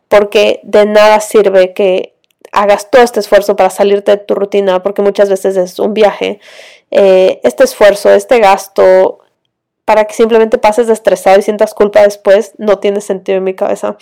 porque 0.09 0.59
de 0.65 0.87
nada 0.87 1.21
sirve 1.21 1.73
que 1.73 2.15
hagas 2.51 2.91
todo 2.91 3.03
este 3.03 3.21
esfuerzo 3.21 3.55
para 3.55 3.71
salirte 3.71 4.11
de 4.11 4.17
tu 4.17 4.35
rutina, 4.35 4.83
porque 4.83 5.03
muchas 5.03 5.29
veces 5.29 5.57
es 5.57 5.79
un 5.79 5.95
viaje. 5.95 6.41
Eh, 6.91 7.41
este 7.45 7.63
esfuerzo, 7.63 8.11
este 8.11 8.41
gasto, 8.41 9.21
para 9.85 10.05
que 10.07 10.15
simplemente 10.15 10.59
pases 10.59 10.89
estresado 10.89 11.39
y 11.39 11.43
sientas 11.43 11.75
culpa 11.75 12.03
después, 12.03 12.53
no 12.59 12.79
tiene 12.79 13.01
sentido 13.01 13.39
en 13.39 13.45
mi 13.45 13.55
cabeza. 13.55 13.97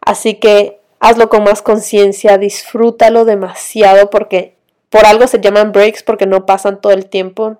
Así 0.00 0.34
que 0.34 0.80
hazlo 1.00 1.28
con 1.28 1.44
más 1.44 1.62
conciencia, 1.62 2.38
disfrútalo 2.38 3.24
demasiado 3.24 4.10
porque 4.10 4.56
por 4.90 5.06
algo 5.06 5.26
se 5.26 5.40
llaman 5.40 5.72
breaks 5.72 6.02
porque 6.02 6.26
no 6.26 6.46
pasan 6.46 6.80
todo 6.80 6.92
el 6.92 7.06
tiempo 7.08 7.58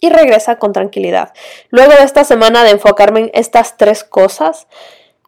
y 0.00 0.10
regresa 0.10 0.56
con 0.56 0.72
tranquilidad. 0.72 1.32
Luego 1.70 1.92
de 1.92 2.04
esta 2.04 2.24
semana 2.24 2.64
de 2.64 2.70
enfocarme 2.70 3.20
en 3.20 3.30
estas 3.34 3.76
tres 3.76 4.02
cosas, 4.02 4.66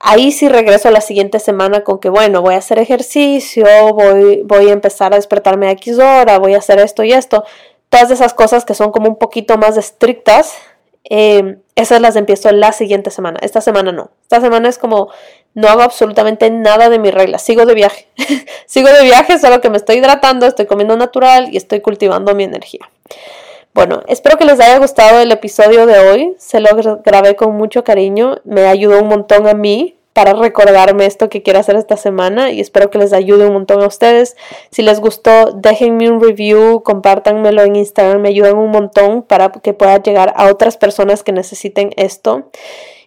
ahí 0.01 0.33
sí 0.33 0.49
regreso 0.49 0.91
la 0.91 1.01
siguiente 1.01 1.39
semana 1.39 1.85
con 1.85 1.99
que, 1.99 2.09
bueno, 2.09 2.43
voy 2.43 2.55
a 2.55 2.59
hacer 2.59 2.79
ejercicio, 2.79 3.67
voy, 3.95 4.43
voy 4.45 4.69
a 4.69 4.73
empezar 4.73 5.13
a 5.13 5.17
despertarme 5.17 5.69
a 5.69 5.73
X 5.73 5.99
hora, 5.99 6.39
voy 6.39 6.55
a 6.55 6.59
hacer 6.59 6.81
esto 6.81 7.05
y 7.05 7.13
esto. 7.13 7.45
Todas 7.89 8.11
esas 8.11 8.33
cosas 8.33 8.65
que 8.65 8.75
son 8.75 8.91
como 8.91 9.09
un 9.09 9.17
poquito 9.17 9.59
más 9.59 9.77
estrictas, 9.77 10.55
eh, 11.09 11.59
esas 11.75 12.01
las 12.01 12.17
empiezo 12.17 12.51
la 12.53 12.73
siguiente 12.73 13.11
semana. 13.11 13.39
Esta 13.43 13.61
semana 13.61 13.93
no. 13.93 14.11
Esta 14.23 14.41
semana 14.41 14.69
es 14.69 14.79
como 14.79 15.11
no 15.55 15.69
hago 15.69 15.83
absolutamente 15.83 16.51
nada 16.51 16.89
de 16.89 16.99
mi 16.99 17.11
regla. 17.11 17.39
Sigo 17.39 17.67
de 17.67 17.75
viaje. 17.75 18.07
Sigo 18.67 18.89
de 18.89 19.03
viaje, 19.03 19.39
solo 19.39 19.61
que 19.61 19.71
me 19.71 19.77
estoy 19.77 19.97
hidratando, 19.97 20.47
estoy 20.47 20.67
comiendo 20.67 20.97
natural 20.97 21.49
y 21.53 21.57
estoy 21.57 21.81
cultivando 21.81 22.35
mi 22.35 22.45
energía. 22.45 22.89
Bueno, 23.75 24.03
espero 24.07 24.37
que 24.37 24.45
les 24.45 24.61
haya 24.61 24.79
gustado 24.79 25.21
el 25.21 25.33
episodio 25.33 25.87
de 25.87 25.99
hoy. 25.99 26.35
Se 26.39 26.61
lo 26.61 26.69
grabé 27.05 27.37
con 27.37 27.57
mucho 27.57 27.85
cariño. 27.85 28.37
Me 28.45 28.67
ayudó 28.67 29.01
un 29.01 29.09
montón 29.09 29.49
a 29.49 29.55
mí 29.55 29.97
para 30.13 30.35
recordarme 30.35 31.07
esto 31.07 31.29
que 31.29 31.43
quiero 31.43 31.59
hacer 31.59 31.77
esta 31.77 31.97
semana 31.97 32.51
y 32.51 32.61
espero 32.61 32.91
que 32.91 32.99
les 32.99 33.13
ayude 33.13 33.47
un 33.47 33.55
montón 33.55 33.83
a 33.83 33.87
ustedes. 33.87 34.37
Si 34.71 34.83
les 34.83 35.01
gustó, 35.01 35.53
déjenme 35.53 36.11
un 36.11 36.21
review, 36.21 36.83
compártanmelo 36.83 37.63
en 37.63 37.77
Instagram, 37.77 38.21
me 38.21 38.29
ayudan 38.29 38.57
un 38.57 38.71
montón 38.71 39.23
para 39.23 39.51
que 39.51 39.73
pueda 39.73 40.03
llegar 40.03 40.33
a 40.37 40.51
otras 40.51 40.77
personas 40.77 41.23
que 41.23 41.33
necesiten 41.33 41.91
esto. 41.97 42.51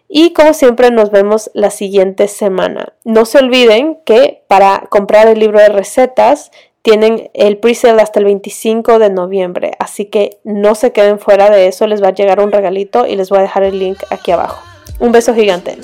Y 0.08 0.32
como 0.32 0.54
siempre 0.54 0.90
nos 0.90 1.10
vemos 1.10 1.50
la 1.52 1.70
siguiente 1.70 2.28
semana. 2.28 2.92
No 3.04 3.24
se 3.24 3.38
olviden 3.38 3.98
que 4.04 4.42
para 4.46 4.86
comprar 4.88 5.26
el 5.26 5.40
libro 5.40 5.58
de 5.58 5.68
recetas 5.68 6.50
tienen 6.82 7.30
el 7.34 7.58
pre-sale 7.58 8.00
hasta 8.00 8.20
el 8.20 8.26
25 8.26 9.00
de 9.00 9.10
noviembre, 9.10 9.72
así 9.80 10.04
que 10.04 10.38
no 10.44 10.76
se 10.76 10.92
queden 10.92 11.18
fuera 11.18 11.50
de 11.50 11.66
eso, 11.66 11.88
les 11.88 12.00
va 12.00 12.08
a 12.08 12.14
llegar 12.14 12.38
un 12.38 12.52
regalito 12.52 13.08
y 13.08 13.16
les 13.16 13.28
voy 13.28 13.40
a 13.40 13.42
dejar 13.42 13.64
el 13.64 13.80
link 13.80 13.98
aquí 14.10 14.30
abajo. 14.30 14.62
Un 15.00 15.10
beso 15.10 15.34
gigante. 15.34 15.78